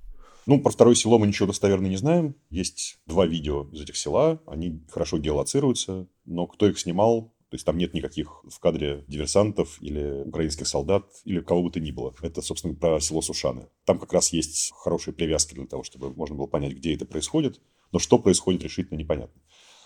Ну, 0.47 0.59
про 0.59 0.71
второе 0.71 0.95
село 0.95 1.19
мы 1.19 1.27
ничего 1.27 1.45
достоверно 1.45 1.85
не 1.85 1.97
знаем. 1.97 2.33
Есть 2.49 2.97
два 3.05 3.27
видео 3.27 3.67
из 3.71 3.83
этих 3.83 3.97
села, 3.97 4.41
они 4.47 4.81
хорошо 4.89 5.19
геолоцируются, 5.19 6.07
но 6.25 6.47
кто 6.47 6.67
их 6.67 6.79
снимал, 6.79 7.31
то 7.49 7.55
есть 7.55 7.65
там 7.65 7.77
нет 7.77 7.93
никаких 7.93 8.43
в 8.43 8.59
кадре 8.59 9.05
диверсантов 9.07 9.81
или 9.81 10.23
украинских 10.25 10.67
солдат 10.67 11.05
или 11.23 11.39
кого 11.39 11.63
бы 11.63 11.71
то 11.71 11.79
ни 11.79 11.91
было. 11.91 12.13
Это, 12.21 12.41
собственно, 12.41 12.75
про 12.75 12.99
село 12.99 13.21
Сушаны. 13.21 13.69
Там 13.85 13.99
как 13.99 14.11
раз 14.11 14.33
есть 14.33 14.73
хорошие 14.75 15.13
привязки 15.13 15.53
для 15.53 15.65
того, 15.65 15.83
чтобы 15.83 16.13
можно 16.13 16.35
было 16.35 16.47
понять, 16.47 16.73
где 16.73 16.93
это 16.93 17.05
происходит. 17.05 17.61
Но 17.93 17.99
что 17.99 18.19
происходит, 18.19 18.63
решительно 18.63 18.97
непонятно. 18.97 19.41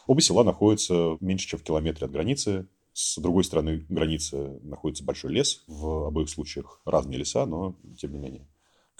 Оба 0.07 0.21
села 0.21 0.43
находятся 0.43 1.17
меньше, 1.19 1.49
чем 1.49 1.59
в 1.59 1.63
километре 1.63 2.05
от 2.05 2.11
границы. 2.11 2.67
С 2.93 3.19
другой 3.19 3.43
стороны 3.43 3.85
границы 3.89 4.59
находится 4.63 5.03
большой 5.03 5.31
лес. 5.31 5.63
В 5.67 6.07
обоих 6.07 6.29
случаях 6.29 6.81
разные 6.83 7.19
леса, 7.19 7.45
но 7.45 7.75
тем 7.97 8.11
не 8.13 8.17
менее. 8.17 8.47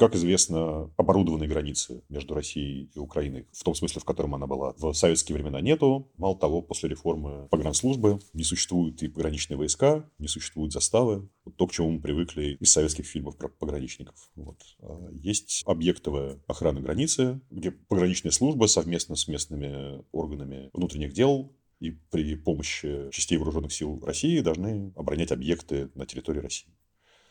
Как 0.02 0.16
известно, 0.16 0.92
оборудованной 0.98 1.46
границы 1.48 2.02
между 2.10 2.34
Россией 2.34 2.90
и 2.96 2.98
Украиной, 2.98 3.46
в 3.52 3.64
том 3.64 3.76
смысле, 3.76 4.02
в 4.02 4.04
котором 4.04 4.34
она 4.34 4.48
была, 4.48 4.74
в 4.80 4.94
советские 4.94 5.36
времена 5.36 5.62
нету. 5.62 6.10
Мало 6.18 6.36
того, 6.36 6.64
после 6.64 6.90
реформы 6.90 7.48
погранслужбы 7.52 8.20
не 8.34 8.44
существуют 8.44 9.04
и 9.04 9.08
пограничные 9.10 9.58
войска, 9.58 10.04
не 10.18 10.28
существуют 10.28 10.74
заставы. 10.74 11.30
Вот 11.46 11.56
то, 11.56 11.68
к 11.68 11.72
чему 11.72 11.92
мы 11.92 12.02
привыкли 12.02 12.58
из 12.60 12.72
советских 12.72 13.06
фильмов 13.06 13.38
про 13.38 13.48
пограничников. 13.48 14.16
Вот. 14.34 14.58
А 14.80 15.08
есть 15.12 15.62
объектовая 15.68 16.40
охрана 16.48 16.82
границы, 16.82 17.40
где 17.52 17.70
пограничная 17.70 18.32
служба 18.32 18.66
совместно 18.66 19.16
с 19.16 19.28
местными 19.28 20.04
органами 20.12 20.72
внутренних 20.74 21.14
дел 21.14 21.54
и 21.80 21.92
при 21.92 22.34
помощи 22.34 23.12
частей 23.12 23.38
вооруженных 23.38 23.72
сил 23.72 24.02
России 24.04 24.40
должны 24.40 24.94
оборонять 24.96 25.32
объекты 25.32 25.92
на 25.94 26.08
территории 26.08 26.40
России. 26.40 26.74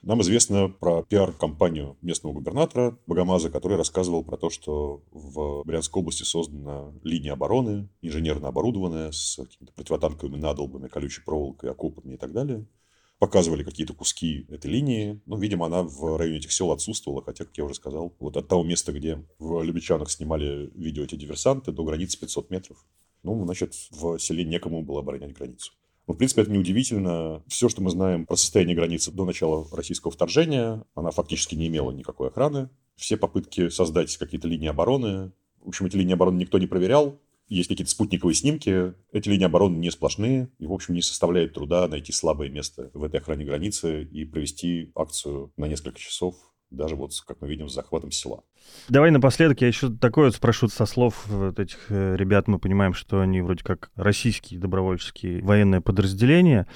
Нам 0.02 0.22
известно 0.22 0.70
про 0.70 1.02
пиар-компанию 1.02 1.98
местного 2.00 2.32
губернатора 2.32 2.98
Богомаза, 3.06 3.50
который 3.50 3.76
рассказывал 3.76 4.24
про 4.24 4.38
то, 4.38 4.48
что 4.48 5.02
в 5.10 5.62
Брянской 5.64 6.00
области 6.00 6.22
создана 6.22 6.90
линия 7.04 7.34
обороны, 7.34 7.90
инженерно 8.00 8.48
оборудованная, 8.48 9.12
с 9.12 9.36
какими-то 9.36 9.74
противотанковыми 9.74 10.40
надолбами, 10.40 10.88
колючей 10.88 11.22
проволокой, 11.22 11.70
окопами 11.70 12.14
и 12.14 12.16
так 12.16 12.32
далее. 12.32 12.64
Показывали 13.18 13.62
какие-то 13.62 13.92
куски 13.92 14.46
этой 14.48 14.70
линии. 14.70 15.20
Ну, 15.26 15.36
видимо, 15.36 15.66
она 15.66 15.82
в 15.82 16.16
районе 16.16 16.38
этих 16.38 16.52
сел 16.52 16.72
отсутствовала, 16.72 17.22
хотя, 17.22 17.44
как 17.44 17.58
я 17.58 17.64
уже 17.64 17.74
сказал, 17.74 18.16
вот 18.18 18.38
от 18.38 18.48
того 18.48 18.64
места, 18.64 18.92
где 18.92 19.22
в 19.38 19.62
Любичанах 19.62 20.10
снимали 20.10 20.70
видео 20.74 21.04
эти 21.04 21.16
диверсанты, 21.16 21.72
до 21.72 21.84
границы 21.84 22.18
500 22.18 22.48
метров. 22.48 22.86
Ну, 23.22 23.44
значит, 23.44 23.74
в 23.90 24.18
селе 24.18 24.44
некому 24.44 24.82
было 24.82 25.00
оборонять 25.00 25.34
границу. 25.34 25.72
Но, 26.10 26.14
в 26.14 26.16
принципе, 26.16 26.42
это 26.42 26.50
неудивительно. 26.50 27.40
Все, 27.46 27.68
что 27.68 27.82
мы 27.82 27.90
знаем 27.90 28.26
про 28.26 28.34
состояние 28.34 28.74
границы 28.74 29.12
до 29.12 29.24
начала 29.24 29.64
российского 29.70 30.10
вторжения, 30.10 30.82
она 30.96 31.12
фактически 31.12 31.54
не 31.54 31.68
имела 31.68 31.92
никакой 31.92 32.30
охраны. 32.30 32.68
Все 32.96 33.16
попытки 33.16 33.68
создать 33.68 34.16
какие-то 34.16 34.48
линии 34.48 34.66
обороны, 34.66 35.30
в 35.60 35.68
общем, 35.68 35.86
эти 35.86 35.94
линии 35.94 36.14
обороны 36.14 36.38
никто 36.38 36.58
не 36.58 36.66
проверял. 36.66 37.20
Есть 37.46 37.68
какие-то 37.68 37.92
спутниковые 37.92 38.34
снимки. 38.34 38.92
Эти 39.12 39.28
линии 39.28 39.44
обороны 39.44 39.76
не 39.76 39.92
сплошные. 39.92 40.48
И, 40.58 40.66
в 40.66 40.72
общем, 40.72 40.94
не 40.94 41.02
составляет 41.02 41.54
труда 41.54 41.86
найти 41.86 42.10
слабое 42.10 42.48
место 42.48 42.90
в 42.92 43.04
этой 43.04 43.20
охране 43.20 43.44
границы 43.44 44.02
и 44.02 44.24
провести 44.24 44.90
акцию 44.96 45.52
на 45.56 45.66
несколько 45.66 46.00
часов 46.00 46.34
даже 46.70 46.96
вот, 46.96 47.12
как 47.26 47.40
мы 47.40 47.48
видим, 47.48 47.68
с 47.68 47.74
захватом 47.74 48.11
села. 48.12 48.42
Давай 48.88 49.11
напоследок 49.11 49.61
я 49.61 49.68
еще 49.68 49.90
такое 49.90 50.26
вот 50.26 50.35
спрошу 50.35 50.68
со 50.68 50.87
слов 50.87 51.26
вот 51.26 51.59
этих 51.59 51.78
э, 51.88 52.16
ребят. 52.16 52.48
Мы 52.48 52.59
понимаем, 52.59 52.94
что 52.94 53.20
они 53.20 53.40
вроде 53.40 53.64
как 53.64 53.90
российские 53.96 54.61
добровольческие 54.61 55.42
военные 55.42 55.80
подразделения. 55.80 56.66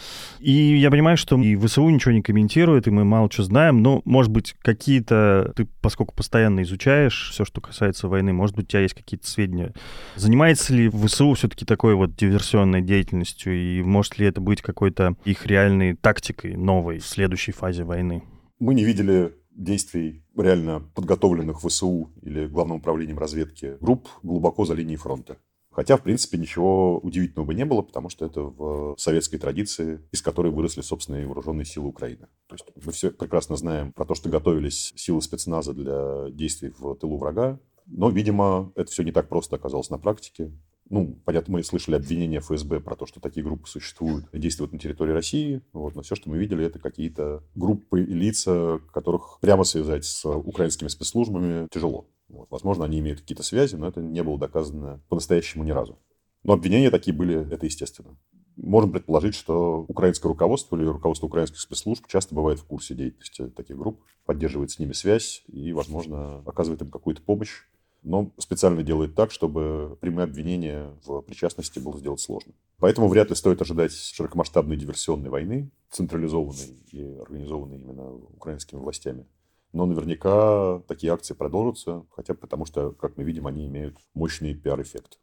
И 0.40 0.52
я 0.52 0.90
понимаю, 0.90 1.16
что 1.16 1.40
и 1.40 1.56
ВСУ 1.56 1.88
ничего 1.88 2.12
не 2.12 2.22
комментирует, 2.22 2.86
и 2.86 2.90
мы 2.90 3.04
мало 3.04 3.30
что 3.30 3.44
знаем. 3.44 3.82
Но, 3.82 4.02
может 4.04 4.32
быть, 4.32 4.54
какие-то... 4.60 5.52
Ты, 5.56 5.66
поскольку 5.80 6.14
постоянно 6.14 6.62
изучаешь 6.62 7.30
все, 7.30 7.44
что 7.44 7.60
касается 7.60 8.08
войны, 8.08 8.32
может 8.32 8.56
быть, 8.56 8.66
у 8.66 8.68
тебя 8.68 8.80
есть 8.80 8.94
какие-то 8.94 9.28
сведения. 9.28 9.72
Занимается 10.16 10.74
ли 10.74 10.88
ВСУ 10.88 11.34
все-таки 11.34 11.64
такой 11.64 11.94
вот 11.94 12.16
диверсионной 12.16 12.82
деятельностью? 12.82 13.54
И 13.54 13.82
может 13.82 14.18
ли 14.18 14.26
это 14.26 14.40
быть 14.40 14.62
какой-то 14.62 15.16
их 15.24 15.46
реальной 15.46 15.94
тактикой 15.94 16.56
новой 16.56 16.98
в 16.98 17.06
следующей 17.06 17.52
фазе 17.52 17.84
войны? 17.84 18.22
Мы 18.60 18.74
не 18.74 18.84
видели 18.84 19.32
действий 19.54 20.24
реально 20.36 20.80
подготовленных 20.94 21.60
ВСУ 21.60 22.12
или 22.22 22.46
Главным 22.46 22.78
управлением 22.78 23.18
разведки 23.18 23.76
групп 23.80 24.08
глубоко 24.22 24.64
за 24.64 24.74
линией 24.74 24.96
фронта. 24.96 25.38
Хотя, 25.70 25.96
в 25.96 26.02
принципе, 26.02 26.38
ничего 26.38 27.00
удивительного 27.00 27.46
бы 27.46 27.54
не 27.54 27.64
было, 27.64 27.82
потому 27.82 28.08
что 28.08 28.24
это 28.24 28.42
в 28.42 28.94
советской 28.96 29.38
традиции, 29.38 30.00
из 30.12 30.22
которой 30.22 30.52
выросли, 30.52 30.82
собственно, 30.82 31.16
и 31.16 31.24
вооруженные 31.24 31.64
силы 31.64 31.88
Украины. 31.88 32.28
То 32.46 32.54
есть 32.54 32.64
мы 32.84 32.92
все 32.92 33.10
прекрасно 33.10 33.56
знаем 33.56 33.92
про 33.92 34.04
то, 34.04 34.14
что 34.14 34.28
готовились 34.28 34.92
силы 34.94 35.20
спецназа 35.20 35.74
для 35.74 36.30
действий 36.30 36.72
в 36.78 36.94
тылу 36.94 37.18
врага, 37.18 37.58
но, 37.86 38.08
видимо, 38.08 38.72
это 38.76 38.90
все 38.90 39.02
не 39.02 39.10
так 39.10 39.28
просто 39.28 39.56
оказалось 39.56 39.90
на 39.90 39.98
практике 39.98 40.52
ну, 40.90 41.18
понятно, 41.24 41.54
мы 41.54 41.64
слышали 41.64 41.96
обвинения 41.96 42.40
ФСБ 42.40 42.80
про 42.80 42.94
то, 42.94 43.06
что 43.06 43.20
такие 43.20 43.44
группы 43.44 43.66
существуют 43.68 44.26
действуют 44.32 44.72
на 44.72 44.78
территории 44.78 45.12
России. 45.12 45.62
Вот, 45.72 45.94
но 45.94 46.02
все, 46.02 46.14
что 46.14 46.28
мы 46.28 46.36
видели, 46.36 46.64
это 46.64 46.78
какие-то 46.78 47.42
группы 47.54 48.02
и 48.02 48.12
лица, 48.12 48.80
которых 48.92 49.38
прямо 49.40 49.64
связать 49.64 50.04
с 50.04 50.28
украинскими 50.28 50.88
спецслужбами 50.88 51.68
тяжело. 51.70 52.08
Вот. 52.28 52.50
Возможно, 52.50 52.84
они 52.84 52.98
имеют 52.98 53.20
какие-то 53.20 53.42
связи, 53.42 53.76
но 53.76 53.88
это 53.88 54.02
не 54.02 54.22
было 54.22 54.38
доказано 54.38 55.00
по-настоящему 55.08 55.64
ни 55.64 55.70
разу. 55.70 55.98
Но 56.42 56.52
обвинения 56.52 56.90
такие 56.90 57.16
были, 57.16 57.50
это 57.50 57.64
естественно. 57.64 58.18
Можем 58.56 58.92
предположить, 58.92 59.34
что 59.34 59.84
украинское 59.88 60.28
руководство 60.30 60.76
или 60.76 60.84
руководство 60.84 61.26
украинских 61.26 61.60
спецслужб 61.60 62.06
часто 62.06 62.34
бывает 62.34 62.60
в 62.60 62.64
курсе 62.64 62.94
деятельности 62.94 63.48
таких 63.48 63.76
групп, 63.76 64.02
поддерживает 64.26 64.70
с 64.70 64.78
ними 64.78 64.92
связь 64.92 65.42
и, 65.48 65.72
возможно, 65.72 66.38
оказывает 66.46 66.82
им 66.82 66.90
какую-то 66.90 67.22
помощь 67.22 67.62
но 68.04 68.30
специально 68.38 68.82
делает 68.82 69.14
так, 69.14 69.30
чтобы 69.30 69.98
прямые 70.00 70.24
обвинения 70.24 70.94
в 71.04 71.22
причастности 71.22 71.78
было 71.78 71.98
сделать 71.98 72.20
сложно. 72.20 72.52
Поэтому 72.78 73.08
вряд 73.08 73.30
ли 73.30 73.34
стоит 73.34 73.60
ожидать 73.62 73.92
широкомасштабной 73.92 74.76
диверсионной 74.76 75.30
войны, 75.30 75.70
централизованной 75.90 76.78
и 76.92 77.02
организованной 77.02 77.78
именно 77.78 78.14
украинскими 78.14 78.78
властями. 78.78 79.26
Но 79.72 79.86
наверняка 79.86 80.80
такие 80.86 81.12
акции 81.12 81.34
продолжатся, 81.34 82.04
хотя 82.10 82.34
потому, 82.34 82.64
что, 82.64 82.92
как 82.92 83.16
мы 83.16 83.24
видим, 83.24 83.46
они 83.46 83.66
имеют 83.66 83.98
мощный 84.14 84.54
пиар-эффект. 84.54 85.18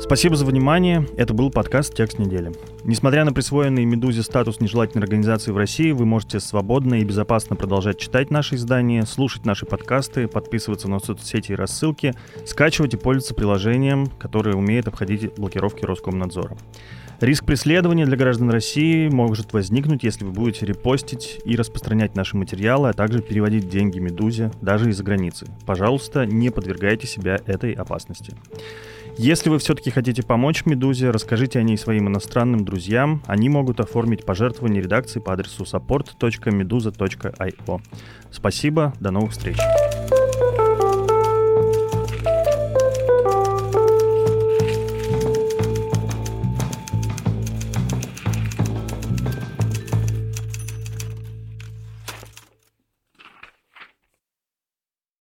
Спасибо 0.00 0.36
за 0.36 0.44
внимание. 0.44 1.06
Это 1.16 1.32
был 1.34 1.50
подкаст 1.50 1.94
«Текст 1.94 2.18
недели». 2.18 2.52
Несмотря 2.82 3.24
на 3.24 3.32
присвоенный 3.32 3.84
«Медузе» 3.84 4.22
статус 4.22 4.60
нежелательной 4.60 5.04
организации 5.04 5.50
в 5.50 5.56
России, 5.56 5.92
вы 5.92 6.04
можете 6.04 6.40
свободно 6.40 6.96
и 6.96 7.04
безопасно 7.04 7.56
продолжать 7.56 7.98
читать 7.98 8.30
наши 8.30 8.56
издания, 8.56 9.06
слушать 9.06 9.46
наши 9.46 9.66
подкасты, 9.66 10.28
подписываться 10.28 10.90
на 10.90 10.98
соцсети 10.98 11.52
и 11.52 11.54
рассылки, 11.54 12.12
скачивать 12.44 12.94
и 12.94 12.98
пользоваться 12.98 13.34
приложением, 13.34 14.06
которое 14.06 14.54
умеет 14.54 14.88
обходить 14.88 15.34
блокировки 15.36 15.84
Роскомнадзора. 15.84 16.56
Риск 17.20 17.46
преследования 17.46 18.04
для 18.04 18.16
граждан 18.16 18.50
России 18.50 19.08
может 19.08 19.52
возникнуть, 19.52 20.02
если 20.02 20.24
вы 20.24 20.32
будете 20.32 20.66
репостить 20.66 21.40
и 21.44 21.56
распространять 21.56 22.16
наши 22.16 22.36
материалы, 22.36 22.88
а 22.90 22.92
также 22.92 23.22
переводить 23.22 23.70
деньги 23.70 24.00
«Медузе» 24.00 24.50
даже 24.60 24.90
из-за 24.90 25.04
границы. 25.04 25.46
Пожалуйста, 25.64 26.26
не 26.26 26.50
подвергайте 26.50 27.06
себя 27.06 27.38
этой 27.46 27.72
опасности. 27.72 28.34
Если 29.16 29.48
вы 29.48 29.58
все-таки 29.58 29.90
хотите 29.90 30.22
помочь 30.22 30.66
«Медузе», 30.66 31.10
расскажите 31.10 31.60
о 31.60 31.62
ней 31.62 31.78
своим 31.78 32.08
иностранным 32.08 32.64
друзьям. 32.64 33.22
Они 33.26 33.48
могут 33.48 33.80
оформить 33.80 34.26
пожертвование 34.26 34.82
редакции 34.82 35.20
по 35.20 35.32
адресу 35.32 35.64
support.meduza.io. 35.64 37.80
Спасибо, 38.32 38.92
до 38.98 39.12
новых 39.12 39.30
встреч. 39.32 39.56